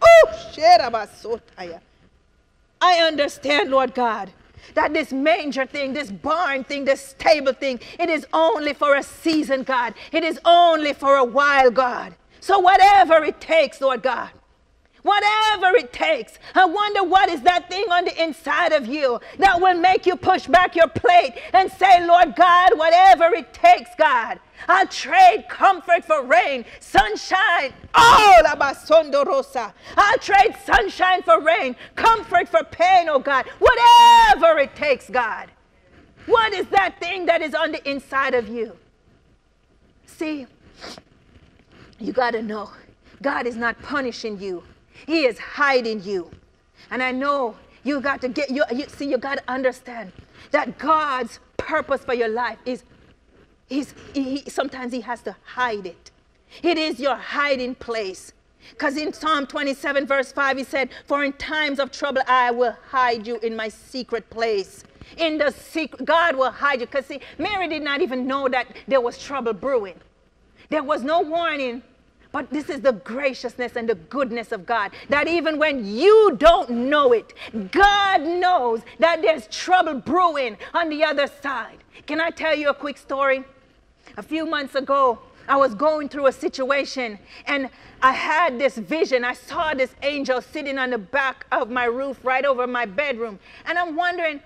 Oh, 0.02 0.34
I 2.82 3.00
understand, 3.00 3.70
Lord 3.72 3.94
God 3.94 4.32
that 4.74 4.94
this 4.94 5.12
manger 5.12 5.66
thing, 5.66 5.94
this 5.94 6.12
barn 6.12 6.64
thing, 6.64 6.86
this 6.86 7.02
stable 7.02 7.54
thing, 7.54 7.80
it 8.00 8.10
is 8.10 8.26
only 8.34 8.74
for 8.74 8.96
a 8.96 9.04
season, 9.04 9.64
God. 9.64 9.94
It 10.12 10.24
is 10.24 10.40
only 10.46 10.94
for 10.94 11.18
a 11.18 11.24
while, 11.24 11.72
God. 11.72 12.16
So 12.40 12.60
whatever 12.60 13.24
it 13.24 13.40
takes, 13.42 13.82
Lord 13.82 14.02
God, 14.02 14.30
Whatever 15.04 15.76
it 15.78 15.94
takes. 15.94 16.40
I 16.56 16.66
wonder 16.66 17.04
what 17.04 17.30
is 17.30 17.42
that 17.42 17.70
thing 17.70 17.86
on 17.92 18.06
the 18.06 18.22
inside 18.22 18.74
of 18.74 18.88
you 18.88 19.20
that 19.38 19.60
will 19.60 19.80
make 19.80 20.06
you 20.06 20.16
push 20.16 20.48
back 20.48 20.76
your 20.76 20.90
plate 20.90 21.36
and 21.54 21.72
say, 21.72 22.06
Lord 22.06 22.36
God, 22.36 22.78
whatever 22.78 23.34
it 23.36 23.54
takes, 23.54 23.90
God. 23.98 24.40
I'll 24.68 24.88
trade 24.88 25.46
comfort 25.48 26.04
for 26.04 26.24
rain, 26.24 26.66
sunshine. 26.80 27.74
Oh, 27.94 28.42
rosa. 29.26 29.74
I'll 29.96 30.18
trade 30.18 30.56
sunshine 30.66 31.24
for 31.24 31.40
rain, 31.42 31.76
comfort 31.96 32.50
for 32.50 32.64
pain, 32.66 33.08
oh 33.10 33.20
God. 33.20 33.48
Whatever 33.60 34.60
it 34.60 34.76
takes, 34.76 35.10
God. 35.10 35.50
What 36.26 36.54
is 36.54 36.68
that 36.68 37.00
thing 37.00 37.26
that 37.28 37.42
is 37.42 37.56
on 37.56 37.72
the 37.72 37.90
inside 37.90 38.34
of 38.34 38.50
you? 38.50 38.76
See, 40.06 40.46
you 42.00 42.14
got 42.14 42.32
to 42.32 42.42
know 42.42 42.70
God 43.22 43.48
is 43.48 43.56
not 43.56 43.82
punishing 43.82 44.40
you. 44.40 44.64
He 45.06 45.26
is 45.26 45.40
hiding 45.40 46.04
you. 46.04 46.32
And 46.92 47.02
I 47.04 47.12
know 47.12 47.56
you 47.84 48.02
got 48.02 48.22
to 48.22 48.30
get 48.30 48.50
you, 48.50 48.64
you 48.74 48.86
see 48.88 49.10
you 49.10 49.18
got 49.18 49.38
to 49.38 49.44
understand 49.48 50.12
that 50.52 50.78
God's 50.78 51.40
purpose 51.58 52.04
for 52.04 52.14
your 52.14 52.30
life 52.30 52.58
is 52.66 52.84
he's, 53.68 53.94
he, 54.14 54.44
sometimes 54.50 54.92
he 54.92 55.02
has 55.02 55.22
to 55.24 55.36
hide 55.44 55.86
it. 55.86 56.12
It 56.64 56.78
is 56.78 57.00
your 57.00 57.16
hiding 57.16 57.76
place. 57.76 58.34
Because 58.72 58.98
in 58.98 59.14
Psalm 59.14 59.48
27, 59.48 60.06
verse 60.06 60.32
5, 60.32 60.58
he 60.58 60.64
said, 60.64 60.90
For 61.06 61.24
in 61.24 61.34
times 61.34 61.80
of 61.80 61.92
trouble 61.92 62.22
I 62.28 62.52
will 62.52 62.76
hide 62.90 63.26
you 63.26 63.38
in 63.40 63.56
my 63.56 63.70
secret 63.70 64.30
place. 64.30 64.84
In 65.18 65.38
the 65.38 65.52
secret, 65.52 66.06
God 66.06 66.36
will 66.36 66.52
hide 66.52 66.82
you. 66.82 66.86
Because 66.86 67.06
see, 67.06 67.20
Mary 67.38 67.68
did 67.68 67.82
not 67.82 68.02
even 68.02 68.28
know 68.28 68.48
that 68.50 68.68
there 68.88 69.02
was 69.02 69.18
trouble 69.18 69.54
brewing. 69.54 69.96
There 70.70 70.84
was 70.84 71.04
no 71.04 71.22
warning 71.22 71.82
but 72.32 72.50
this 72.52 72.70
is 72.70 72.82
the 72.82 72.94
graciousness 72.94 73.76
and 73.76 73.90
the 73.90 73.96
goodness 73.96 74.52
of 74.52 74.66
God. 74.66 74.92
That 75.10 75.28
even 75.28 75.58
when 75.58 75.86
you 75.86 76.36
don't 76.38 76.70
know 76.70 77.12
it, 77.12 77.34
God 77.72 78.22
knows 78.22 78.82
that 79.00 79.22
there's 79.22 79.48
trouble 79.48 79.96
brewing 79.96 80.58
on 80.74 80.90
the 80.90 81.04
other 81.04 81.28
side. 81.42 81.78
Can 82.06 82.22
I 82.22 82.30
tell 82.30 82.56
you 82.56 82.70
a 82.70 82.74
quick 82.74 82.98
story? 82.98 83.44
A 84.18 84.22
few 84.22 84.46
months 84.46 84.76
ago, 84.76 85.20
I 85.48 85.58
was 85.58 85.74
going 85.74 86.10
through 86.10 86.28
a 86.28 86.32
situation 86.32 87.18
and 87.48 87.70
I 88.02 88.12
had 88.12 88.60
this 88.60 88.78
vision. 88.78 89.26
I 89.26 89.34
saw 89.34 89.74
this 89.74 89.94
angel 90.04 90.42
sitting 90.42 90.78
on 90.78 90.92
the 90.92 91.00
back 91.00 91.48
of 91.52 91.72
my 91.72 91.86
roof 91.86 92.20
right 92.24 92.46
over 92.46 92.68
my 92.68 92.86
bedroom. 92.86 93.40
And 93.66 93.78
I'm 93.78 93.96
wondering, 93.96 94.40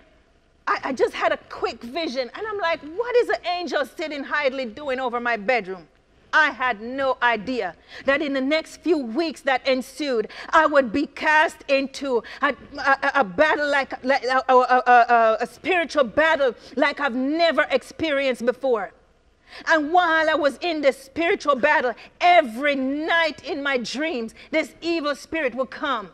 I, 0.65 0.79
I 0.85 0.93
just 0.93 1.13
had 1.13 1.33
a 1.33 1.37
quick 1.49 1.81
vision. 1.81 2.31
And 2.33 2.47
I'm 2.47 2.57
like, 2.59 2.79
what 2.95 3.15
is 3.17 3.29
an 3.29 3.45
angel 3.45 3.85
sitting 3.85 4.23
idly 4.25 4.65
doing 4.65 4.99
over 4.99 5.19
my 5.19 5.35
bedroom? 5.35 5.87
I 6.33 6.49
had 6.49 6.81
no 6.81 7.17
idea 7.21 7.75
that 8.05 8.21
in 8.21 8.33
the 8.33 8.41
next 8.41 8.77
few 8.77 8.97
weeks 8.97 9.41
that 9.41 9.65
ensued, 9.67 10.29
I 10.49 10.65
would 10.65 10.91
be 10.91 11.05
cast 11.05 11.63
into 11.67 12.23
a, 12.41 12.55
a, 12.77 13.11
a 13.15 13.23
battle 13.23 13.69
like, 13.69 14.03
like 14.03 14.23
a, 14.23 14.41
a, 14.49 15.37
a 15.39 15.47
spiritual 15.47 16.03
battle 16.03 16.55
like 16.75 16.99
I've 16.99 17.15
never 17.15 17.67
experienced 17.69 18.45
before. 18.45 18.91
And 19.67 19.93
while 19.93 20.29
I 20.29 20.33
was 20.33 20.57
in 20.61 20.81
this 20.81 20.97
spiritual 20.97 21.55
battle, 21.55 21.93
every 22.19 22.75
night 22.75 23.43
in 23.43 23.61
my 23.61 23.77
dreams, 23.77 24.33
this 24.49 24.73
evil 24.81 25.15
spirit 25.15 25.53
would 25.53 25.69
come. 25.69 26.09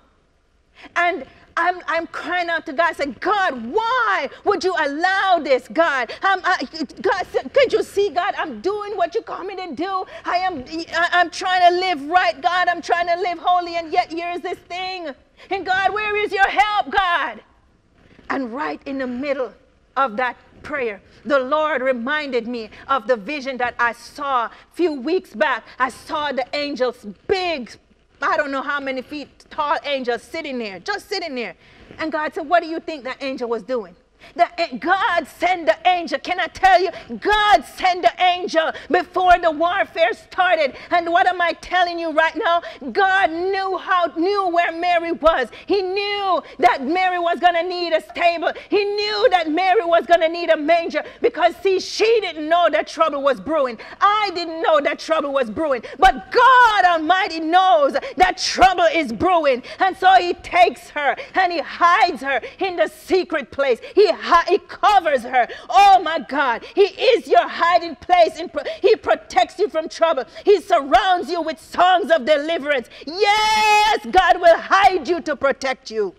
And 0.96 1.26
I'm, 1.58 1.82
I'm 1.88 2.08
crying 2.08 2.50
out 2.50 2.66
to 2.68 2.74
God, 2.74 2.96
saying, 2.96 3.18
God, 3.20 3.66
why 3.72 4.30
would 4.44 4.64
you 4.64 4.74
allow 4.80 5.40
this, 5.40 5.68
God? 5.68 6.12
Um, 6.24 6.40
uh, 6.44 6.56
I'm, 6.62 6.68
I, 6.74 6.86
God, 7.02 7.28
could 7.54 7.74
you 7.74 7.84
see, 7.84 8.10
God, 8.10 8.34
I'm 8.38 8.62
doing 8.62 8.96
what 8.96 9.16
you 9.16 9.22
call 9.22 9.44
me 9.44 9.56
to 9.56 9.76
do. 9.76 10.06
I 10.26 10.38
am, 10.38 10.64
I'm 11.12 11.30
trying 11.30 11.70
to 11.72 11.80
live 11.80 12.04
right, 12.10 12.40
God. 12.42 12.68
I'm 12.68 12.82
trying 12.82 13.08
to 13.08 13.16
live 13.22 13.40
holy, 13.40 13.76
and 13.76 13.92
yet 13.92 14.12
here's 14.12 14.42
this 14.42 14.58
thing. 14.60 15.10
And 15.50 15.66
God, 15.66 15.94
where 15.94 16.16
is 16.24 16.32
your 16.32 16.48
help, 16.48 16.92
God? 16.92 17.42
And 18.30 18.54
right 18.54 18.82
in 18.86 18.98
the 18.98 19.08
middle 19.08 19.54
of 19.98 20.18
that 20.18 20.38
prayer, 20.64 21.02
the 21.26 21.40
Lord 21.40 21.82
reminded 21.82 22.48
me 22.48 22.70
of 22.88 23.08
the 23.08 23.16
vision 23.16 23.58
that 23.58 23.76
I 23.80 23.94
saw 23.94 24.46
a 24.46 24.52
few 24.74 24.94
weeks 24.94 25.34
back. 25.34 25.64
I 25.78 25.90
saw 25.90 26.32
the 26.32 26.46
angels, 26.54 27.06
big, 27.28 27.72
I 28.22 28.38
don't 28.38 28.52
know 28.52 28.62
how 28.62 28.80
many 28.80 29.02
feet 29.02 29.46
tall 29.50 29.78
angel 29.86 30.20
sitting 30.20 30.60
there, 30.60 30.80
just 30.80 31.10
sitting 31.10 31.36
there. 31.36 31.56
And 31.98 32.12
God 32.12 32.34
said, 32.34 32.48
What 32.48 32.62
do 32.62 32.70
you 32.70 32.80
think 32.80 33.04
that 33.06 33.22
angel 33.22 33.50
was 33.50 33.64
doing? 33.64 33.96
That 34.36 34.54
eh, 34.58 34.78
God 34.78 35.28
sent 35.28 35.66
the 35.66 35.78
angel. 35.88 36.20
Can 36.20 36.40
I 36.40 36.48
tell 36.48 36.82
you? 36.82 36.90
God 37.20 37.64
sent 37.66 38.02
the 38.02 38.14
angel 38.22 38.72
before 38.90 39.38
the 39.40 39.52
warfare 39.52 40.14
started. 40.14 40.76
And 40.92 41.12
what 41.12 41.28
am 41.28 41.42
I 41.42 41.54
telling 41.54 42.00
you 42.00 42.12
right 42.12 42.36
now? 42.36 42.62
God 42.92 43.32
knew 43.32 43.78
how 43.78 44.08
knew 44.18 44.50
where 44.50 44.72
Mary 44.72 45.12
was. 45.12 45.50
He 45.66 45.82
knew 45.82 46.42
that 46.60 46.84
Mary 46.86 47.20
was 47.20 47.40
gonna 47.40 47.64
need 47.64 47.94
a 47.94 48.02
stable. 48.02 48.52
He 48.70 48.84
knew 48.84 49.30
that 49.32 49.50
Mary 49.50 49.86
was 49.86 50.06
gonna 50.06 50.30
need 50.30 50.50
a 50.50 50.58
manger 50.58 51.04
because 51.22 51.56
see, 51.58 51.80
she 51.80 52.20
didn't 52.22 52.48
know 52.48 52.70
that 52.72 52.88
trouble 52.88 53.22
was 53.22 53.40
brewing. 53.40 53.78
I 54.00 54.32
didn't 54.36 54.62
know 54.62 54.80
that 54.82 55.00
trouble 55.00 55.34
was 55.34 55.50
brewing. 55.50 55.84
But 55.98 56.32
God 56.32 56.86
Almighty 56.86 57.40
knows 57.40 57.94
that 58.18 58.38
trouble 58.38 58.88
is 58.94 59.12
brewing. 59.12 59.64
And 59.80 59.96
so 59.98 60.14
he 60.16 60.34
takes 60.36 60.90
her 60.92 61.16
and 61.36 61.52
he 61.52 61.60
hides 61.60 62.22
her 62.22 62.42
in 62.60 62.76
the 62.76 62.88
secret 62.88 63.52
place. 63.52 63.80
He 63.96 64.12
he 64.48 64.58
covers 64.60 65.24
her. 65.24 65.48
Oh 65.70 66.02
my 66.04 66.20
God. 66.20 66.64
He 66.76 66.82
is 66.82 67.28
your 67.28 67.48
hiding 67.48 67.96
place. 67.96 68.42
Pro- 68.52 68.64
he 68.82 68.96
protects 68.96 69.60
you 69.60 69.70
from 69.70 69.90
trouble. 69.90 70.26
He 70.46 70.62
surrounds 70.62 71.30
you 71.30 71.42
with 71.42 71.60
songs 71.60 72.12
of 72.12 72.26
deliverance. 72.26 72.90
Yes, 73.06 74.06
God 74.12 74.42
will 74.42 74.58
hide 74.58 75.08
you 75.08 75.22
to 75.22 75.36
protect 75.36 75.92
you. 75.92 76.14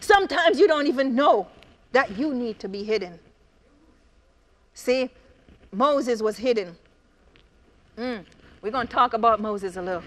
Sometimes 0.00 0.58
you 0.58 0.66
don't 0.66 0.86
even 0.86 1.14
know 1.14 1.46
that 1.92 2.18
you 2.18 2.34
need 2.34 2.58
to 2.60 2.68
be 2.68 2.84
hidden. 2.84 3.18
See, 4.74 5.10
Moses 5.72 6.20
was 6.20 6.36
hidden. 6.36 6.76
Mm, 7.96 8.24
we're 8.60 8.72
going 8.72 8.86
to 8.88 8.92
talk 8.92 9.12
about 9.12 9.40
Moses 9.40 9.76
a 9.76 9.82
little. 9.82 10.02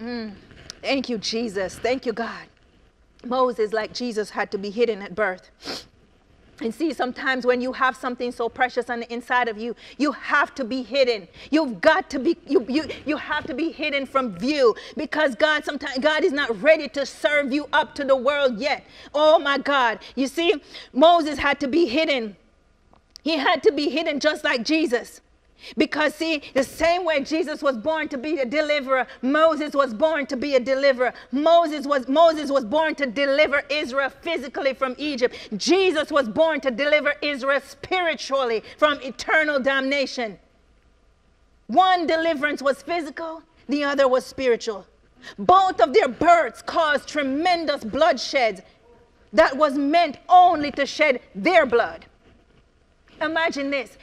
Mm, 0.00 0.34
thank 0.80 1.08
you, 1.08 1.18
Jesus. 1.18 1.76
Thank 1.78 2.06
you, 2.06 2.12
God. 2.12 2.46
Moses, 3.24 3.72
like 3.72 3.92
Jesus, 3.92 4.30
had 4.30 4.50
to 4.52 4.58
be 4.58 4.70
hidden 4.70 5.02
at 5.02 5.14
birth. 5.14 5.50
And 6.60 6.74
see, 6.74 6.92
sometimes 6.92 7.46
when 7.46 7.60
you 7.60 7.72
have 7.72 7.96
something 7.96 8.32
so 8.32 8.48
precious 8.48 8.90
on 8.90 9.00
the 9.00 9.12
inside 9.12 9.46
of 9.48 9.58
you, 9.58 9.76
you 9.96 10.10
have 10.10 10.54
to 10.56 10.64
be 10.64 10.82
hidden. 10.82 11.28
You've 11.50 11.80
got 11.80 12.10
to 12.10 12.18
be, 12.18 12.36
you, 12.48 12.64
you, 12.68 12.88
you 13.06 13.16
have 13.16 13.46
to 13.46 13.54
be 13.54 13.70
hidden 13.70 14.06
from 14.06 14.36
view 14.36 14.74
because 14.96 15.36
God 15.36 15.64
sometimes, 15.64 15.98
God 15.98 16.24
is 16.24 16.32
not 16.32 16.60
ready 16.60 16.88
to 16.90 17.06
serve 17.06 17.52
you 17.52 17.68
up 17.72 17.94
to 17.94 18.04
the 18.04 18.16
world 18.16 18.58
yet. 18.58 18.84
Oh 19.14 19.38
my 19.38 19.58
God. 19.58 20.00
You 20.16 20.26
see, 20.26 20.54
Moses 20.92 21.38
had 21.38 21.60
to 21.60 21.68
be 21.68 21.86
hidden. 21.86 22.36
He 23.22 23.36
had 23.36 23.62
to 23.62 23.72
be 23.72 23.88
hidden 23.88 24.18
just 24.18 24.42
like 24.42 24.64
Jesus. 24.64 25.20
Because, 25.76 26.14
see, 26.14 26.42
the 26.54 26.64
same 26.64 27.04
way 27.04 27.22
Jesus 27.22 27.62
was 27.62 27.76
born 27.76 28.08
to 28.08 28.18
be 28.18 28.38
a 28.38 28.46
deliverer, 28.46 29.06
Moses 29.22 29.74
was 29.74 29.92
born 29.92 30.26
to 30.26 30.36
be 30.36 30.54
a 30.54 30.60
deliverer. 30.60 31.12
Moses 31.32 31.86
was, 31.86 32.08
Moses 32.08 32.50
was 32.50 32.64
born 32.64 32.94
to 32.96 33.06
deliver 33.06 33.62
Israel 33.68 34.10
physically 34.10 34.74
from 34.74 34.94
Egypt. 34.98 35.36
Jesus 35.56 36.10
was 36.10 36.28
born 36.28 36.60
to 36.60 36.70
deliver 36.70 37.14
Israel 37.22 37.60
spiritually 37.60 38.62
from 38.78 39.00
eternal 39.02 39.60
damnation. 39.60 40.38
One 41.66 42.06
deliverance 42.06 42.62
was 42.62 42.82
physical, 42.82 43.42
the 43.68 43.84
other 43.84 44.08
was 44.08 44.24
spiritual. 44.24 44.86
Both 45.38 45.80
of 45.80 45.92
their 45.92 46.08
births 46.08 46.62
caused 46.62 47.08
tremendous 47.08 47.84
bloodshed 47.84 48.64
that 49.32 49.56
was 49.56 49.76
meant 49.76 50.18
only 50.28 50.70
to 50.72 50.86
shed 50.86 51.20
their 51.34 51.66
blood. 51.66 52.06
Imagine 53.20 53.70
this. 53.70 53.98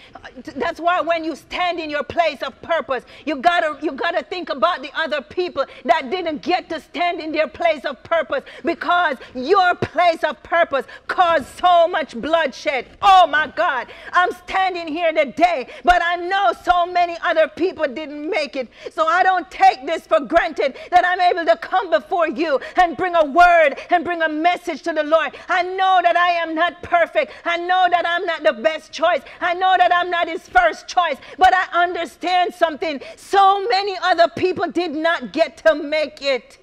That's 0.55 0.79
why 0.79 0.99
when 0.99 1.23
you 1.23 1.35
stand 1.35 1.79
in 1.79 1.89
your 1.89 2.03
place 2.03 2.41
of 2.41 2.61
purpose, 2.61 3.05
you 3.25 3.37
gotta 3.37 3.77
you 3.81 3.93
gotta 3.93 4.23
think 4.23 4.49
about 4.49 4.81
the 4.81 4.91
other 4.95 5.21
people 5.21 5.65
that 5.85 6.09
didn't 6.09 6.41
get 6.41 6.67
to 6.69 6.81
stand 6.81 7.21
in 7.21 7.31
their 7.31 7.47
place 7.47 7.85
of 7.85 8.03
purpose 8.03 8.43
because 8.63 9.17
your 9.33 9.73
place 9.75 10.23
of 10.23 10.41
purpose 10.43 10.85
caused 11.07 11.45
so 11.59 11.87
much 11.87 12.19
bloodshed. 12.19 12.87
Oh 13.01 13.25
my 13.27 13.47
God. 13.47 13.87
I'm 14.11 14.31
standing 14.31 14.87
here 14.87 15.13
today, 15.13 15.67
but 15.83 16.01
I 16.03 16.17
know 16.17 16.51
so 16.63 16.85
many 16.85 17.15
other 17.23 17.47
people 17.47 17.85
didn't 17.87 18.29
make 18.29 18.55
it. 18.55 18.67
So 18.91 19.05
I 19.05 19.23
don't 19.23 19.49
take 19.49 19.85
this 19.85 20.05
for 20.05 20.19
granted 20.19 20.75
that 20.91 21.05
I'm 21.05 21.21
able 21.21 21.45
to 21.45 21.57
come 21.57 21.89
before 21.89 22.27
you 22.27 22.59
and 22.75 22.97
bring 22.97 23.15
a 23.15 23.25
word 23.25 23.75
and 23.89 24.03
bring 24.03 24.21
a 24.21 24.29
message 24.29 24.81
to 24.83 24.93
the 24.93 25.03
Lord. 25.03 25.35
I 25.47 25.63
know 25.63 25.99
that 26.03 26.17
I 26.17 26.31
am 26.31 26.53
not 26.53 26.83
perfect. 26.83 27.31
I 27.45 27.57
know 27.57 27.87
that 27.89 28.03
I'm 28.05 28.25
not 28.25 28.43
the 28.43 28.53
best 28.53 28.91
choice 28.91 29.04
choice. 29.05 29.21
I 29.41 29.53
know 29.53 29.75
that 29.77 29.93
I'm 29.93 30.09
not 30.09 30.27
his 30.27 30.47
first 30.47 30.87
choice, 30.87 31.17
but 31.37 31.53
I 31.53 31.83
understand 31.83 32.53
something. 32.53 33.01
So 33.15 33.67
many 33.67 33.95
other 34.01 34.27
people 34.35 34.71
did 34.71 34.91
not 34.91 35.33
get 35.33 35.57
to 35.65 35.75
make 35.75 36.21
it. 36.21 36.59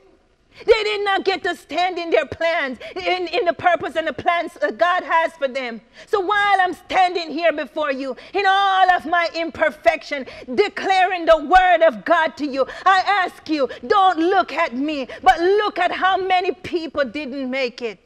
They 0.67 0.83
did 0.85 1.03
not 1.03 1.25
get 1.25 1.43
to 1.45 1.57
stand 1.57 1.99
in 1.99 2.11
their 2.11 2.27
plans, 2.27 2.79
in, 2.95 3.27
in 3.29 3.47
the 3.47 3.55
purpose 3.55 3.97
and 3.97 4.07
the 4.07 4.13
plans 4.13 4.53
God 4.77 5.03
has 5.03 5.33
for 5.33 5.49
them. 5.49 5.81
So 6.07 6.21
while 6.21 6.61
I'm 6.61 6.75
standing 6.75 7.31
here 7.31 7.53
before 7.53 7.91
you, 7.91 8.15
in 8.35 8.45
all 8.47 8.91
of 8.91 9.07
my 9.07 9.31
imperfection, 9.35 10.27
declaring 10.55 11.25
the 11.25 11.39
word 11.39 11.83
of 11.87 12.05
God 12.05 12.37
to 12.37 12.47
you, 12.47 12.67
I 12.85 13.01
ask 13.25 13.49
you, 13.49 13.69
don't 13.87 14.19
look 14.19 14.53
at 14.53 14.77
me, 14.77 15.09
but 15.23 15.41
look 15.41 15.79
at 15.79 15.91
how 15.91 16.19
many 16.19 16.53
people 16.53 17.05
didn't 17.05 17.51
make 17.51 17.81
it. 17.81 17.99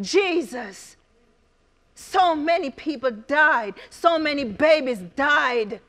Jesus, 0.00 0.96
so 2.10 2.34
many 2.34 2.70
people 2.70 3.12
died, 3.12 3.74
so 3.88 4.18
many 4.18 4.44
babies 4.44 4.98
died 5.14 5.80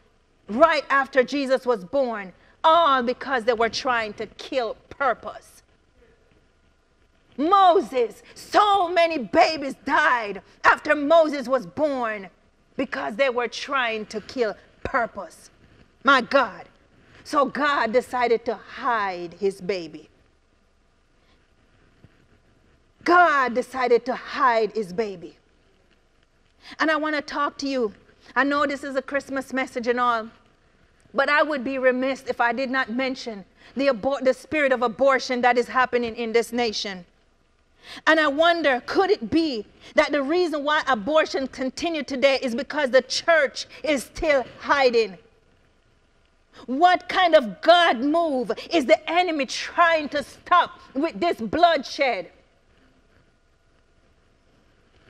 right 0.47 0.85
after 0.89 1.23
Jesus 1.23 1.65
was 1.65 1.83
born 1.83 2.31
all 2.63 3.01
because 3.01 3.43
they 3.43 3.53
were 3.53 3.69
trying 3.69 4.13
to 4.13 4.27
kill 4.27 4.75
purpose. 4.89 5.63
Moses, 7.37 8.21
so 8.35 8.87
many 8.87 9.17
babies 9.17 9.73
died 9.83 10.43
after 10.63 10.93
Moses 10.93 11.47
was 11.47 11.65
born 11.65 12.29
because 12.77 13.15
they 13.15 13.31
were 13.31 13.47
trying 13.47 14.05
to 14.07 14.21
kill 14.21 14.55
purpose. 14.83 15.49
My 16.03 16.21
God. 16.21 16.65
So 17.23 17.45
God 17.45 17.93
decided 17.93 18.45
to 18.45 18.55
hide 18.55 19.33
his 19.39 19.59
baby. 19.59 20.07
God 23.03 23.55
decided 23.55 24.05
to 24.05 24.15
hide 24.15 24.73
his 24.73 24.93
baby. 24.93 25.37
And 26.79 26.91
I 26.91 26.95
want 26.95 27.15
to 27.15 27.21
talk 27.21 27.57
to 27.59 27.67
you. 27.67 27.93
I 28.35 28.43
know 28.43 28.65
this 28.65 28.83
is 28.83 28.95
a 28.95 29.01
Christmas 29.01 29.51
message 29.51 29.87
and 29.87 29.99
all, 29.99 30.29
but 31.13 31.29
I 31.29 31.43
would 31.43 31.63
be 31.63 31.77
remiss 31.77 32.23
if 32.27 32.39
I 32.39 32.53
did 32.53 32.69
not 32.69 32.91
mention 32.91 33.45
the, 33.75 33.87
abor- 33.87 34.23
the 34.23 34.33
spirit 34.33 34.71
of 34.71 34.81
abortion 34.81 35.41
that 35.41 35.57
is 35.57 35.67
happening 35.67 36.15
in 36.15 36.31
this 36.31 36.51
nation. 36.51 37.05
And 38.05 38.19
I 38.19 38.27
wonder, 38.27 38.81
could 38.85 39.09
it 39.09 39.31
be 39.31 39.65
that 39.95 40.11
the 40.11 40.21
reason 40.21 40.63
why 40.63 40.83
abortion 40.87 41.47
continued 41.47 42.07
today 42.07 42.39
is 42.41 42.53
because 42.55 42.91
the 42.91 43.01
church 43.01 43.65
is 43.83 44.03
still 44.03 44.45
hiding? 44.59 45.17
What 46.67 47.09
kind 47.09 47.33
of 47.33 47.61
God 47.61 47.99
move 47.99 48.51
is 48.71 48.85
the 48.85 49.09
enemy 49.09 49.47
trying 49.47 50.09
to 50.09 50.23
stop 50.23 50.79
with 50.93 51.19
this 51.19 51.37
bloodshed? 51.41 52.29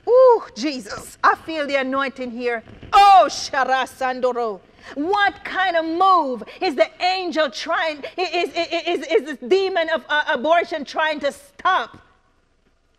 Ooh, 0.08 0.42
Jesus, 0.56 1.18
I 1.22 1.34
feel 1.36 1.66
the 1.66 1.76
anointing 1.76 2.30
here. 2.30 2.62
Oh, 2.92 3.26
Shara 3.28 3.86
Sandoro. 3.86 4.60
What 4.94 5.44
kind 5.44 5.76
of 5.76 5.84
move 5.84 6.42
is 6.60 6.74
the 6.74 6.88
angel 7.02 7.50
trying, 7.50 8.04
is, 8.16 8.48
is, 8.50 8.68
is, 8.86 9.06
is 9.06 9.22
this 9.24 9.38
demon 9.48 9.88
of 9.90 10.04
uh, 10.08 10.24
abortion 10.28 10.84
trying 10.84 11.20
to 11.20 11.30
stop? 11.30 11.98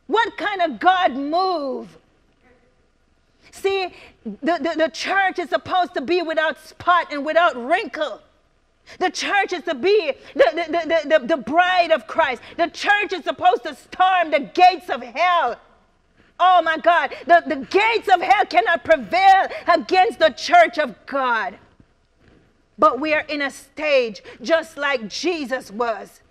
What 0.07 0.37
kind 0.37 0.61
of 0.61 0.79
God 0.79 1.13
move? 1.13 1.97
See, 3.51 3.93
the, 4.25 4.57
the, 4.57 4.73
the 4.77 4.89
church 4.93 5.39
is 5.39 5.49
supposed 5.49 5.93
to 5.93 6.01
be 6.01 6.21
without 6.21 6.59
spot 6.59 7.11
and 7.11 7.25
without 7.25 7.55
wrinkle. 7.55 8.21
The 8.99 9.09
church 9.09 9.53
is 9.53 9.63
to 9.63 9.75
be 9.75 10.13
the, 10.33 10.45
the, 10.55 10.71
the, 10.71 11.19
the, 11.19 11.27
the 11.27 11.37
bride 11.37 11.91
of 11.91 12.07
Christ. 12.07 12.41
The 12.57 12.67
church 12.67 13.13
is 13.13 13.23
supposed 13.23 13.63
to 13.63 13.75
storm 13.75 14.31
the 14.31 14.39
gates 14.39 14.89
of 14.89 15.01
hell. 15.01 15.59
Oh 16.39 16.61
my 16.61 16.77
God, 16.77 17.13
the, 17.25 17.43
the 17.45 17.55
gates 17.55 18.09
of 18.13 18.21
hell 18.21 18.45
cannot 18.45 18.83
prevail 18.83 19.47
against 19.67 20.19
the 20.19 20.29
church 20.29 20.77
of 20.77 20.95
God. 21.05 21.57
But 22.77 22.99
we 22.99 23.13
are 23.13 23.21
in 23.21 23.41
a 23.41 23.51
stage 23.51 24.23
just 24.41 24.77
like 24.77 25.07
Jesus 25.07 25.69
was. 25.69 26.21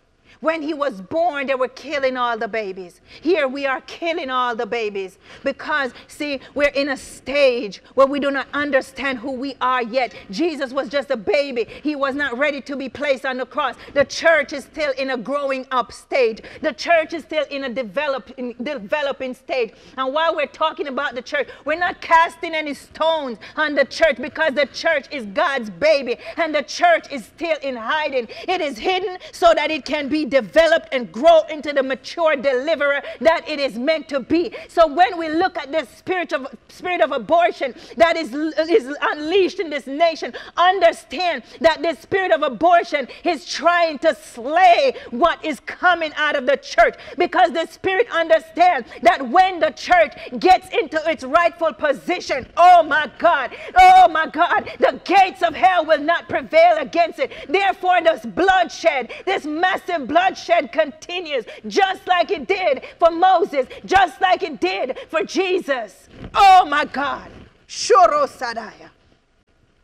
When 0.43 0.61
he 0.61 0.75
was 0.75 1.01
born, 1.01 1.47
they 1.47 1.55
were 1.55 1.69
killing 1.69 2.17
all 2.17 2.37
the 2.37 2.49
babies. 2.49 3.01
Here 3.21 3.47
we 3.47 3.65
are 3.65 3.81
killing 3.83 4.29
all 4.29 4.57
the 4.57 4.67
babies 4.67 5.17
because, 5.45 5.93
see, 6.09 6.41
we're 6.53 6.71
in 6.71 6.89
a 6.89 6.97
stage 6.97 7.81
where 7.95 8.09
we 8.09 8.19
do 8.19 8.29
not 8.29 8.49
understand 8.53 9.21
who 9.21 9.31
we 9.31 9.55
are 9.61 9.85
yet. 9.85 10.13
Jesus 10.33 10.73
was 10.73 10.89
just 10.89 11.13
a 11.13 11.17
baby, 11.17 11.69
he 11.85 11.95
was 11.95 12.17
not 12.17 12.37
ready 12.37 12.61
to 12.63 12.75
be 12.75 12.89
placed 12.89 13.25
on 13.25 13.37
the 13.37 13.47
cross. 13.47 13.77
The 13.95 14.05
church 14.05 14.53
is 14.53 14.65
still 14.65 14.91
in 14.99 15.11
a 15.11 15.17
growing 15.17 15.65
up 15.71 15.93
stage, 15.93 16.41
the 16.61 16.73
church 16.73 17.13
is 17.13 17.23
still 17.23 17.45
in 17.49 17.63
a 17.63 17.73
developing, 17.73 18.57
developing 18.61 19.35
stage. 19.35 19.75
And 19.97 20.13
while 20.13 20.35
we're 20.35 20.47
talking 20.47 20.89
about 20.89 21.15
the 21.15 21.23
church, 21.23 21.51
we're 21.65 21.79
not 21.79 22.01
casting 22.01 22.53
any 22.53 22.75
stones 22.75 23.39
on 23.55 23.77
the 23.77 23.85
church 23.85 24.17
because 24.17 24.55
the 24.55 24.67
church 24.67 25.07
is 25.13 25.25
God's 25.27 25.71
baby 25.71 26.17
and 26.37 26.53
the 26.53 26.65
church 26.65 27.13
is 27.13 27.27
still 27.27 27.59
in 27.63 27.77
hiding. 27.77 28.27
It 28.49 28.61
is 28.61 28.77
hidden 28.77 29.19
so 29.31 29.55
that 29.55 29.71
it 29.71 29.85
can 29.85 30.09
be 30.09 30.32
developed 30.33 30.89
and 30.93 31.13
grow 31.13 31.43
into 31.51 31.75
the 31.75 31.83
mature 31.83 32.35
deliverer 32.37 33.03
that 33.21 33.47
it 33.47 33.61
is 33.61 33.79
meant 33.79 34.09
to 34.09 34.19
be. 34.19 34.51
So 34.67 34.87
when 34.87 35.19
we 35.19 35.29
look 35.29 35.59
at 35.59 35.71
this 35.71 35.87
spirit 35.91 36.33
of 36.33 36.47
spirit 36.69 37.03
of 37.03 37.13
abortion 37.13 37.75
that 37.99 38.17
is, 38.17 38.33
is 38.33 38.97
unleashed 39.03 39.61
in 39.61 39.69
this 39.69 39.87
nation, 39.87 40.33
understand 40.57 41.43
that 41.61 41.83
this 41.83 41.99
spirit 41.99 42.33
of 42.33 42.43
abortion 42.43 43.07
is 43.25 43.45
trying 43.47 43.99
to 43.99 44.15
slay 44.15 44.95
what 45.11 45.45
is 45.45 45.61
coming 45.61 46.13
out 46.17 46.35
of 46.35 46.47
the 46.47 46.57
church 46.57 46.95
because 47.19 47.53
the 47.53 47.67
spirit 47.67 48.07
understands 48.11 48.89
that 49.03 49.29
when 49.29 49.61
the 49.61 49.71
church 49.73 50.15
gets 50.39 50.67
into 50.75 50.99
its 51.11 51.25
rightful 51.25 51.75
position, 51.75 52.47
oh 52.57 52.83
my 52.83 53.11
God, 53.19 53.55
oh 53.77 54.09
my 54.09 54.27
God, 54.27 54.71
the 54.79 54.99
gates 55.05 55.43
of 55.43 55.55
hell 55.55 55.85
will 55.85 56.01
not 56.01 56.27
prevail 56.27 56.79
against 56.79 57.19
it. 57.19 57.31
Therefore, 57.51 58.01
this 58.03 58.25
bloodshed, 58.25 59.13
this 59.27 59.45
massive 59.45 60.09
bloodshed 60.09 60.22
bloodshed 60.23 60.73
continues 60.73 61.45
just 61.67 62.07
like 62.07 62.31
it 62.31 62.47
did 62.47 62.83
for 62.99 63.11
Moses, 63.11 63.67
just 63.85 64.21
like 64.21 64.43
it 64.43 64.61
did 64.61 64.99
for 65.09 65.25
Jesus. 65.25 66.09
Oh 66.35 66.65
my 66.67 66.85
God. 66.85 67.31
Shoro 67.69 68.27
Sadaya. 68.27 68.91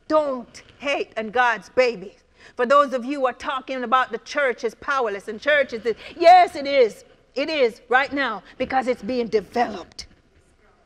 Don't 0.09 0.63
hate 0.79 1.13
on 1.17 1.31
God's 1.31 1.69
babies. 1.71 2.23
For 2.57 2.67
those 2.67 2.93
of 2.93 3.05
you 3.05 3.21
who 3.21 3.27
are 3.27 3.33
talking 3.33 3.85
about 3.85 4.11
the 4.11 4.19
church 4.19 4.65
is 4.65 4.75
powerless 4.77 5.29
and 5.29 5.41
church 5.41 5.73
is, 5.73 5.95
yes, 6.17 6.57
it 6.57 6.67
is. 6.67 7.05
It 7.35 7.49
is 7.49 7.81
right 7.89 8.13
now 8.13 8.43
because 8.57 8.89
it's 8.89 9.03
being 9.03 9.29
developed. 9.29 10.07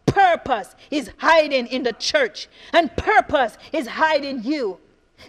Purpose 0.07 0.75
is 0.91 1.11
hiding 1.17 1.67
in 1.69 1.85
the 1.85 1.95
church, 1.95 2.49
and 2.75 2.95
purpose 2.97 3.57
is 3.73 3.87
hiding 3.87 4.43
you. 4.43 4.77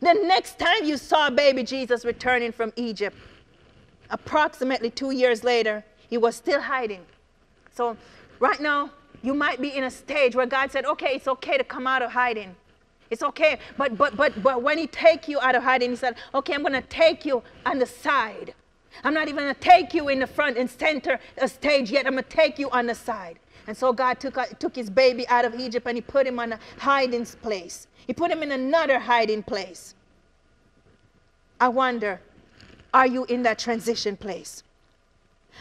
The 0.01 0.13
next 0.13 0.59
time 0.59 0.83
you 0.83 0.97
saw 0.97 1.29
baby 1.29 1.63
Jesus 1.63 2.03
returning 2.03 2.51
from 2.51 2.73
Egypt, 2.75 3.15
approximately 4.09 4.89
two 4.89 5.11
years 5.11 5.43
later, 5.43 5.83
he 6.09 6.17
was 6.17 6.35
still 6.35 6.61
hiding. 6.61 7.05
So, 7.73 7.97
right 8.39 8.59
now, 8.59 8.91
you 9.21 9.33
might 9.33 9.61
be 9.61 9.75
in 9.75 9.85
a 9.85 9.91
stage 9.91 10.35
where 10.35 10.45
God 10.45 10.71
said, 10.71 10.85
okay, 10.85 11.15
it's 11.15 11.27
okay 11.27 11.57
to 11.57 11.63
come 11.63 11.87
out 11.87 12.01
of 12.01 12.11
hiding. 12.11 12.55
It's 13.09 13.23
okay. 13.23 13.59
But, 13.77 13.97
but, 13.97 14.15
but, 14.15 14.41
but 14.43 14.61
when 14.61 14.77
he 14.77 14.87
take 14.87 15.27
you 15.27 15.39
out 15.39 15.55
of 15.55 15.63
hiding, 15.63 15.91
he 15.91 15.95
said, 15.95 16.15
okay, 16.33 16.53
I'm 16.53 16.63
to 16.65 16.81
take 16.81 17.25
you 17.25 17.41
on 17.65 17.79
the 17.79 17.85
side. 17.85 18.53
I'm 19.03 19.13
not 19.13 19.27
even 19.27 19.45
to 19.45 19.59
take 19.59 19.93
you 19.93 20.09
in 20.09 20.19
the 20.19 20.27
front 20.27 20.57
and 20.57 20.69
center 20.69 21.19
stage 21.47 21.89
yet. 21.89 22.05
I'm 22.05 22.15
to 22.15 22.21
take 22.23 22.59
you 22.59 22.69
on 22.69 22.85
the 22.85 22.95
side. 22.95 23.39
And 23.67 23.75
so 23.75 23.93
God 23.93 24.19
took, 24.19 24.37
uh, 24.37 24.45
took 24.59 24.75
his 24.75 24.89
baby 24.89 25.27
out 25.29 25.45
of 25.45 25.55
Egypt 25.55 25.87
and 25.87 25.95
he 25.95 26.01
put 26.01 26.27
him 26.27 26.39
on 26.39 26.53
a 26.53 26.59
hiding 26.77 27.25
place. 27.25 27.87
He 28.05 28.13
put 28.13 28.29
him 28.29 28.43
in 28.43 28.51
another 28.51 28.99
hiding 28.99 29.43
place. 29.43 29.95
I 31.59 31.69
wonder 31.69 32.19
are 32.93 33.07
you 33.07 33.25
in 33.25 33.43
that 33.43 33.59
transition 33.59 34.15
place? 34.17 34.63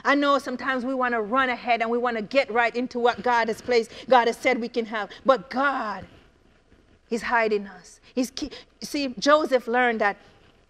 I 0.04 0.14
know 0.14 0.38
sometimes 0.38 0.84
we 0.84 0.94
want 0.94 1.12
to 1.14 1.20
run 1.20 1.48
ahead 1.50 1.82
and 1.82 1.90
we 1.90 1.98
want 1.98 2.16
to 2.16 2.22
get 2.22 2.50
right 2.50 2.74
into 2.74 2.98
what 2.98 3.22
God 3.22 3.48
has 3.48 3.60
placed, 3.60 3.90
God 4.08 4.26
has 4.26 4.36
said 4.36 4.60
we 4.60 4.68
can 4.68 4.86
have. 4.86 5.10
But 5.24 5.50
God, 5.50 6.06
He's 7.08 7.22
hiding 7.22 7.66
us. 7.66 8.00
He's 8.14 8.32
see, 8.80 9.14
Joseph 9.18 9.66
learned 9.66 10.00
that 10.00 10.16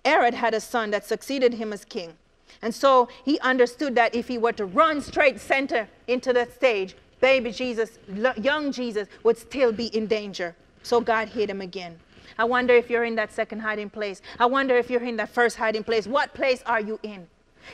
Herod 0.05 0.35
had 0.35 0.55
a 0.55 0.61
son 0.61 0.91
that 0.91 1.05
succeeded 1.05 1.55
him 1.55 1.73
as 1.73 1.85
king. 1.85 2.15
And 2.61 2.75
so 2.75 3.09
he 3.25 3.39
understood 3.41 3.95
that 3.95 4.15
if 4.15 4.29
he 4.29 4.39
were 4.39 4.53
to 4.53 4.67
run 4.67 5.01
straight 5.01 5.41
center 5.41 5.89
into 6.07 6.33
the 6.33 6.47
stage, 6.47 6.97
baby 7.21 7.53
Jesus, 7.53 7.99
young 8.37 8.73
Jesus, 8.73 9.09
would 9.23 9.39
still 9.39 9.73
be 9.73 9.87
in 9.97 10.07
danger. 10.07 10.55
So 10.83 11.01
God 11.01 11.29
hid 11.29 11.51
him 11.51 11.61
again. 11.61 11.99
I 12.39 12.45
wonder 12.45 12.75
if 12.75 12.91
you're 12.91 13.05
in 13.05 13.15
that 13.17 13.33
second 13.33 13.61
hiding 13.61 13.91
place. 13.91 14.23
I 14.39 14.47
wonder 14.47 14.77
if 14.77 14.91
you're 14.91 15.03
in 15.03 15.17
that 15.17 15.31
first 15.31 15.57
hiding 15.57 15.85
place. 15.85 16.07
What 16.07 16.35
place 16.35 16.63
are 16.67 16.81
you 16.81 16.99
in? 17.03 17.27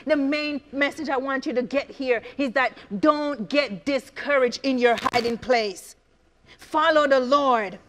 The 0.05 0.15
main 0.15 0.61
message 0.71 1.09
I 1.09 1.17
want 1.17 1.45
you 1.45 1.53
to 1.53 1.63
get 1.63 1.89
here 1.89 2.21
is 2.37 2.51
that 2.53 2.77
don't 2.99 3.49
get 3.49 3.85
discouraged 3.85 4.59
in 4.63 4.77
your 4.77 4.95
hiding 5.11 5.37
place. 5.37 5.95
Follow 6.57 7.07
the 7.07 7.19
Lord. 7.19 7.79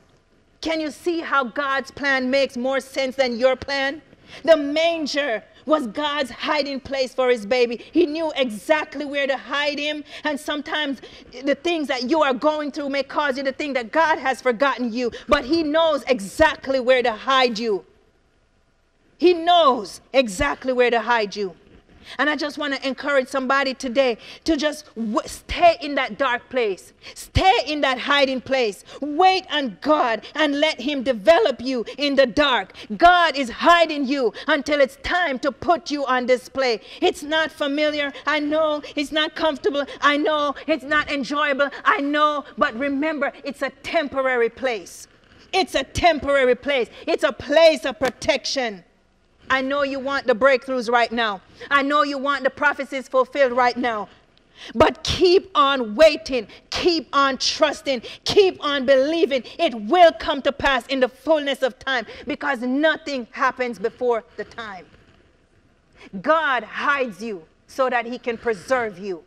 Can 0.60 0.80
you 0.80 0.90
see 0.90 1.20
how 1.20 1.44
God's 1.44 1.90
plan 1.90 2.30
makes 2.30 2.56
more 2.56 2.80
sense 2.80 3.16
than 3.16 3.38
your 3.38 3.56
plan? 3.56 4.02
The 4.44 4.56
manger 4.56 5.42
was 5.66 5.86
God's 5.88 6.30
hiding 6.30 6.80
place 6.80 7.14
for 7.14 7.30
his 7.30 7.46
baby. 7.46 7.80
He 7.92 8.06
knew 8.06 8.32
exactly 8.36 9.04
where 9.04 9.26
to 9.26 9.36
hide 9.36 9.78
him. 9.78 10.04
And 10.24 10.38
sometimes 10.38 11.00
the 11.44 11.54
things 11.54 11.88
that 11.88 12.10
you 12.10 12.22
are 12.22 12.34
going 12.34 12.72
through 12.72 12.90
may 12.90 13.02
cause 13.02 13.36
you 13.36 13.44
to 13.44 13.52
think 13.52 13.74
that 13.74 13.92
God 13.92 14.18
has 14.18 14.40
forgotten 14.40 14.92
you, 14.92 15.10
but 15.28 15.44
he 15.44 15.62
knows 15.62 16.02
exactly 16.06 16.80
where 16.80 17.02
to 17.02 17.12
hide 17.12 17.58
you. 17.58 17.84
He 19.18 19.34
knows 19.34 20.00
exactly 20.12 20.72
where 20.72 20.90
to 20.90 21.00
hide 21.00 21.36
you. 21.36 21.54
And 22.18 22.28
I 22.28 22.36
just 22.36 22.58
want 22.58 22.74
to 22.74 22.86
encourage 22.86 23.28
somebody 23.28 23.74
today 23.74 24.18
to 24.44 24.56
just 24.56 24.86
stay 25.26 25.76
in 25.80 25.94
that 25.96 26.18
dark 26.18 26.48
place, 26.50 26.92
stay 27.14 27.60
in 27.66 27.80
that 27.82 27.98
hiding 27.98 28.40
place. 28.40 28.84
Wait 29.00 29.44
on 29.52 29.78
God 29.80 30.24
and 30.34 30.60
let 30.60 30.80
Him 30.80 31.02
develop 31.02 31.60
you 31.60 31.84
in 31.98 32.14
the 32.14 32.26
dark. 32.26 32.74
God 32.96 33.36
is 33.36 33.50
hiding 33.50 34.06
you 34.06 34.32
until 34.46 34.80
it's 34.80 34.96
time 35.02 35.38
to 35.40 35.52
put 35.52 35.90
you 35.90 36.04
on 36.06 36.26
display. 36.26 36.80
It's 37.00 37.22
not 37.22 37.50
familiar. 37.50 38.12
I 38.26 38.40
know 38.40 38.82
it's 38.96 39.12
not 39.12 39.34
comfortable. 39.34 39.84
I 40.00 40.16
know 40.16 40.54
it's 40.66 40.84
not 40.84 41.10
enjoyable. 41.10 41.70
I 41.84 42.00
know. 42.00 42.44
But 42.58 42.74
remember, 42.74 43.32
it's 43.44 43.62
a 43.62 43.70
temporary 43.82 44.50
place. 44.50 45.06
It's 45.52 45.74
a 45.74 45.84
temporary 45.84 46.54
place, 46.54 46.88
it's 47.06 47.24
a 47.24 47.32
place 47.32 47.84
of 47.84 47.98
protection. 47.98 48.84
I 49.50 49.60
know 49.62 49.82
you 49.82 49.98
want 49.98 50.26
the 50.26 50.34
breakthroughs 50.34 50.88
right 50.88 51.10
now. 51.10 51.42
I 51.70 51.82
know 51.82 52.04
you 52.04 52.16
want 52.16 52.44
the 52.44 52.50
prophecies 52.50 53.08
fulfilled 53.08 53.52
right 53.52 53.76
now. 53.76 54.08
But 54.74 55.02
keep 55.02 55.50
on 55.54 55.94
waiting, 55.94 56.46
keep 56.70 57.08
on 57.12 57.38
trusting, 57.38 58.02
keep 58.24 58.62
on 58.64 58.86
believing. 58.86 59.42
It 59.58 59.74
will 59.74 60.12
come 60.12 60.40
to 60.42 60.52
pass 60.52 60.86
in 60.86 61.00
the 61.00 61.08
fullness 61.08 61.62
of 61.62 61.78
time 61.78 62.06
because 62.26 62.60
nothing 62.60 63.26
happens 63.32 63.78
before 63.78 64.22
the 64.36 64.44
time. 64.44 64.86
God 66.20 66.62
hides 66.62 67.22
you 67.22 67.44
so 67.66 67.90
that 67.90 68.06
He 68.06 68.18
can 68.18 68.36
preserve 68.36 68.98
you. 68.98 69.24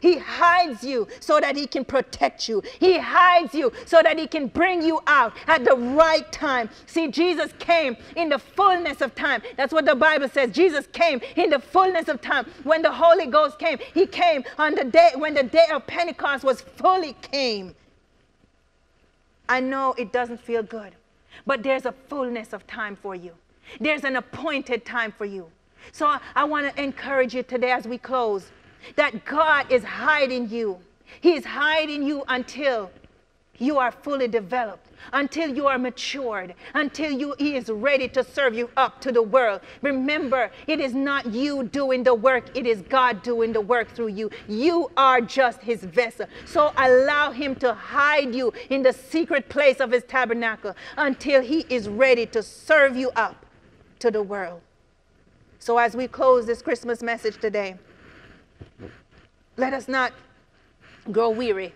He 0.00 0.18
hides 0.18 0.84
you 0.84 1.08
so 1.20 1.40
that 1.40 1.56
He 1.56 1.66
can 1.66 1.84
protect 1.84 2.48
you. 2.48 2.62
He 2.78 2.98
hides 2.98 3.54
you 3.54 3.72
so 3.86 4.00
that 4.02 4.18
He 4.18 4.26
can 4.26 4.48
bring 4.48 4.82
you 4.82 5.00
out 5.06 5.32
at 5.46 5.64
the 5.64 5.76
right 5.76 6.30
time. 6.32 6.70
See, 6.86 7.08
Jesus 7.08 7.52
came 7.58 7.96
in 8.16 8.28
the 8.28 8.38
fullness 8.38 9.00
of 9.00 9.14
time. 9.14 9.42
That's 9.56 9.72
what 9.72 9.84
the 9.84 9.94
Bible 9.94 10.28
says. 10.28 10.52
Jesus 10.52 10.86
came 10.88 11.20
in 11.36 11.50
the 11.50 11.58
fullness 11.58 12.08
of 12.08 12.20
time. 12.20 12.46
When 12.64 12.82
the 12.82 12.92
Holy 12.92 13.26
Ghost 13.26 13.58
came, 13.58 13.78
He 13.94 14.06
came 14.06 14.44
on 14.58 14.74
the 14.74 14.84
day 14.84 15.10
when 15.16 15.34
the 15.34 15.42
day 15.42 15.66
of 15.72 15.86
Pentecost 15.86 16.44
was 16.44 16.60
fully 16.60 17.14
came. 17.22 17.74
I 19.48 19.60
know 19.60 19.94
it 19.96 20.12
doesn't 20.12 20.40
feel 20.40 20.62
good, 20.62 20.94
but 21.46 21.62
there's 21.62 21.86
a 21.86 21.92
fullness 21.92 22.52
of 22.52 22.66
time 22.66 22.96
for 22.96 23.14
you. 23.14 23.32
There's 23.80 24.04
an 24.04 24.16
appointed 24.16 24.84
time 24.84 25.12
for 25.12 25.24
you. 25.24 25.50
So 25.92 26.06
I, 26.06 26.20
I 26.34 26.44
want 26.44 26.74
to 26.74 26.82
encourage 26.82 27.34
you 27.34 27.42
today 27.42 27.70
as 27.70 27.86
we 27.86 27.98
close 27.98 28.50
that 28.96 29.24
God 29.24 29.70
is 29.70 29.84
hiding 29.84 30.48
you. 30.50 30.78
He's 31.20 31.44
hiding 31.44 32.02
you 32.02 32.24
until 32.28 32.90
you 33.58 33.78
are 33.78 33.90
fully 33.90 34.28
developed, 34.28 34.86
until 35.12 35.54
you 35.54 35.66
are 35.66 35.78
matured, 35.78 36.54
until 36.74 37.10
you, 37.10 37.34
He 37.38 37.56
is 37.56 37.68
ready 37.68 38.08
to 38.08 38.22
serve 38.22 38.54
you 38.54 38.70
up 38.76 39.00
to 39.00 39.12
the 39.12 39.22
world. 39.22 39.60
Remember, 39.82 40.50
it 40.66 40.80
is 40.80 40.94
not 40.94 41.26
you 41.32 41.64
doing 41.64 42.04
the 42.04 42.14
work, 42.14 42.56
it 42.56 42.66
is 42.66 42.82
God 42.82 43.22
doing 43.22 43.52
the 43.52 43.60
work 43.60 43.90
through 43.90 44.08
you. 44.08 44.30
You 44.46 44.90
are 44.96 45.20
just 45.20 45.60
His 45.60 45.82
vessel. 45.82 46.26
So 46.46 46.72
allow 46.76 47.32
Him 47.32 47.56
to 47.56 47.74
hide 47.74 48.34
you 48.34 48.52
in 48.70 48.82
the 48.82 48.92
secret 48.92 49.48
place 49.48 49.80
of 49.80 49.90
His 49.90 50.04
tabernacle 50.04 50.74
until 50.96 51.42
He 51.42 51.66
is 51.68 51.88
ready 51.88 52.26
to 52.26 52.42
serve 52.42 52.96
you 52.96 53.10
up 53.16 53.44
to 53.98 54.10
the 54.10 54.22
world. 54.22 54.60
So, 55.58 55.76
as 55.78 55.96
we 55.96 56.06
close 56.06 56.46
this 56.46 56.62
Christmas 56.62 57.02
message 57.02 57.38
today, 57.40 57.76
let 59.56 59.72
us 59.72 59.88
not 59.88 60.12
grow 61.10 61.30
weary. 61.30 61.74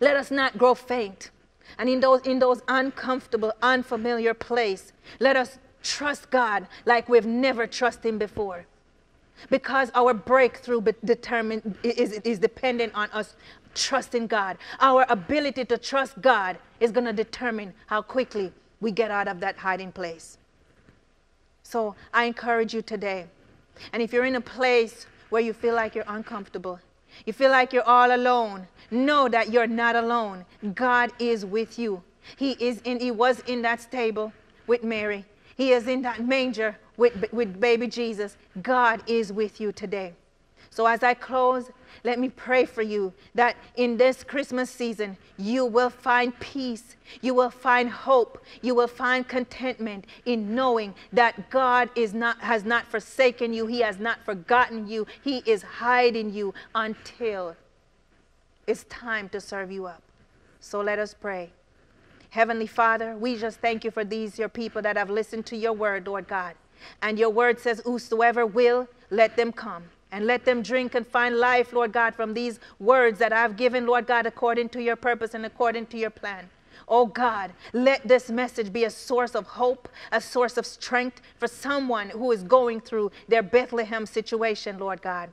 Let 0.00 0.16
us 0.16 0.30
not 0.30 0.58
grow 0.58 0.74
faint. 0.74 1.30
And 1.78 1.88
in 1.88 2.00
those, 2.00 2.22
in 2.22 2.38
those 2.38 2.62
uncomfortable, 2.68 3.52
unfamiliar 3.62 4.34
place, 4.34 4.92
let 5.20 5.36
us 5.36 5.58
trust 5.82 6.30
God 6.30 6.66
like 6.84 7.08
we've 7.08 7.26
never 7.26 7.66
trusted 7.66 8.06
Him 8.06 8.18
before. 8.18 8.66
Because 9.50 9.90
our 9.94 10.14
breakthrough 10.14 10.80
determined, 11.04 11.76
is, 11.82 12.12
is 12.12 12.38
dependent 12.38 12.94
on 12.94 13.10
us 13.10 13.36
trusting 13.74 14.26
God. 14.28 14.56
Our 14.80 15.04
ability 15.08 15.66
to 15.66 15.76
trust 15.76 16.20
God 16.22 16.56
is 16.80 16.90
going 16.90 17.04
to 17.04 17.12
determine 17.12 17.74
how 17.86 18.00
quickly 18.02 18.52
we 18.80 18.90
get 18.92 19.10
out 19.10 19.28
of 19.28 19.40
that 19.40 19.58
hiding 19.58 19.92
place. 19.92 20.38
So 21.62 21.94
I 22.14 22.24
encourage 22.24 22.72
you 22.72 22.80
today. 22.80 23.26
And 23.92 24.02
if 24.02 24.12
you're 24.12 24.24
in 24.24 24.36
a 24.36 24.40
place 24.40 25.06
where 25.30 25.42
you 25.42 25.52
feel 25.52 25.74
like 25.74 25.94
you're 25.94 26.04
uncomfortable, 26.08 26.80
you 27.24 27.32
feel 27.32 27.50
like 27.50 27.72
you're 27.72 27.88
all 27.88 28.14
alone, 28.14 28.66
know 28.90 29.28
that 29.28 29.50
you're 29.50 29.66
not 29.66 29.96
alone. 29.96 30.44
God 30.74 31.12
is 31.18 31.44
with 31.44 31.78
you. 31.78 32.02
He 32.36 32.52
is 32.52 32.80
in 32.84 33.00
he 33.00 33.10
was 33.10 33.40
in 33.40 33.62
that 33.62 33.80
stable 33.80 34.32
with 34.66 34.82
Mary. 34.82 35.24
He 35.56 35.72
is 35.72 35.88
in 35.88 36.02
that 36.02 36.24
manger 36.26 36.76
with, 36.96 37.32
with 37.32 37.58
baby 37.60 37.86
Jesus. 37.86 38.36
God 38.62 39.02
is 39.06 39.32
with 39.32 39.60
you 39.60 39.72
today. 39.72 40.12
So 40.76 40.84
as 40.84 41.02
I 41.02 41.14
close, 41.14 41.70
let 42.04 42.18
me 42.18 42.28
pray 42.28 42.66
for 42.66 42.82
you 42.82 43.14
that 43.34 43.56
in 43.76 43.96
this 43.96 44.22
Christmas 44.22 44.68
season, 44.68 45.16
you 45.38 45.64
will 45.64 45.88
find 45.88 46.38
peace, 46.38 46.96
you 47.22 47.32
will 47.32 47.48
find 47.48 47.88
hope, 47.88 48.44
you 48.60 48.74
will 48.74 48.86
find 48.86 49.26
contentment 49.26 50.04
in 50.26 50.54
knowing 50.54 50.94
that 51.14 51.48
God 51.48 51.88
is 51.96 52.12
not, 52.12 52.38
has 52.42 52.66
not 52.66 52.84
forsaken 52.86 53.54
you, 53.54 53.66
He 53.66 53.80
has 53.80 53.98
not 53.98 54.22
forgotten 54.22 54.86
you, 54.86 55.06
He 55.24 55.38
is 55.46 55.62
hiding 55.62 56.34
you 56.34 56.52
until 56.74 57.56
it's 58.66 58.84
time 58.84 59.30
to 59.30 59.40
serve 59.40 59.72
you 59.72 59.86
up. 59.86 60.02
So 60.60 60.82
let 60.82 60.98
us 60.98 61.14
pray. 61.18 61.52
Heavenly 62.28 62.66
Father, 62.66 63.16
we 63.16 63.38
just 63.38 63.60
thank 63.60 63.82
you 63.82 63.90
for 63.90 64.04
these, 64.04 64.38
your 64.38 64.50
people 64.50 64.82
that 64.82 64.98
have 64.98 65.08
listened 65.08 65.46
to 65.46 65.56
your 65.56 65.72
word, 65.72 66.06
Lord 66.06 66.28
God. 66.28 66.54
And 67.00 67.18
your 67.18 67.30
word 67.30 67.60
says, 67.60 67.80
Whosoever 67.86 68.44
will, 68.44 68.86
let 69.08 69.38
them 69.38 69.52
come 69.52 69.84
and 70.12 70.26
let 70.26 70.44
them 70.44 70.62
drink 70.62 70.94
and 70.94 71.06
find 71.06 71.36
life, 71.38 71.72
Lord 71.72 71.92
God, 71.92 72.14
from 72.14 72.34
these 72.34 72.60
words 72.78 73.18
that 73.18 73.32
I've 73.32 73.56
given, 73.56 73.86
Lord 73.86 74.06
God, 74.06 74.26
according 74.26 74.68
to 74.70 74.82
your 74.82 74.96
purpose 74.96 75.34
and 75.34 75.44
according 75.44 75.86
to 75.86 75.98
your 75.98 76.10
plan. 76.10 76.48
Oh 76.88 77.06
God, 77.06 77.52
let 77.72 78.06
this 78.06 78.30
message 78.30 78.72
be 78.72 78.84
a 78.84 78.90
source 78.90 79.34
of 79.34 79.46
hope, 79.46 79.88
a 80.12 80.20
source 80.20 80.56
of 80.56 80.64
strength 80.64 81.20
for 81.36 81.48
someone 81.48 82.10
who 82.10 82.30
is 82.30 82.42
going 82.42 82.80
through 82.80 83.10
their 83.28 83.42
Bethlehem 83.42 84.06
situation, 84.06 84.78
Lord 84.78 85.02
God. 85.02 85.30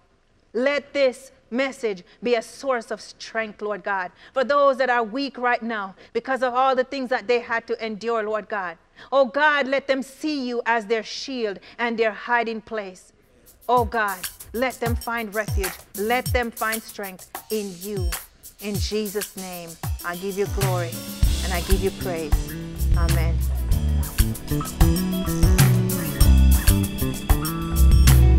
Let 0.54 0.94
this 0.94 1.32
message 1.52 2.04
be 2.22 2.36
a 2.36 2.42
source 2.42 2.90
of 2.92 3.02
strength, 3.02 3.62
Lord 3.62 3.84
God, 3.84 4.12
for 4.34 4.44
those 4.44 4.78
that 4.78 4.90
are 4.90 5.04
weak 5.04 5.38
right 5.38 5.62
now 5.62 5.96
because 6.14 6.42
of 6.42 6.54
all 6.54 6.76
the 6.76 6.84
things 6.84 7.10
that 7.10 7.28
they 7.28 7.40
had 7.40 7.68
to 7.68 7.86
endure, 7.86 8.24
Lord 8.24 8.50
God. 8.50 8.78
Oh 9.12 9.26
God, 9.26 9.68
let 9.68 9.88
them 9.88 10.02
see 10.02 10.48
you 10.48 10.62
as 10.66 10.88
their 10.88 11.04
shield 11.04 11.60
and 11.78 11.98
their 11.98 12.12
hiding 12.12 12.62
place. 12.62 13.14
Oh 13.70 13.86
God, 13.86 14.20
let 14.54 14.80
them 14.80 14.96
find 14.96 15.34
refuge. 15.34 15.74
Let 15.98 16.26
them 16.28 16.52
find 16.52 16.82
strength 16.82 17.30
in 17.52 17.74
you. 17.80 18.10
In 18.62 18.76
Jesus' 18.76 19.36
name, 19.36 19.70
I 20.06 20.16
give 20.16 20.38
you 20.38 20.46
glory 20.60 20.92
and 21.44 21.52
I 21.52 21.62
give 21.62 21.82
you 21.82 21.92
praise. 21.92 22.32
Amen. 22.98 23.36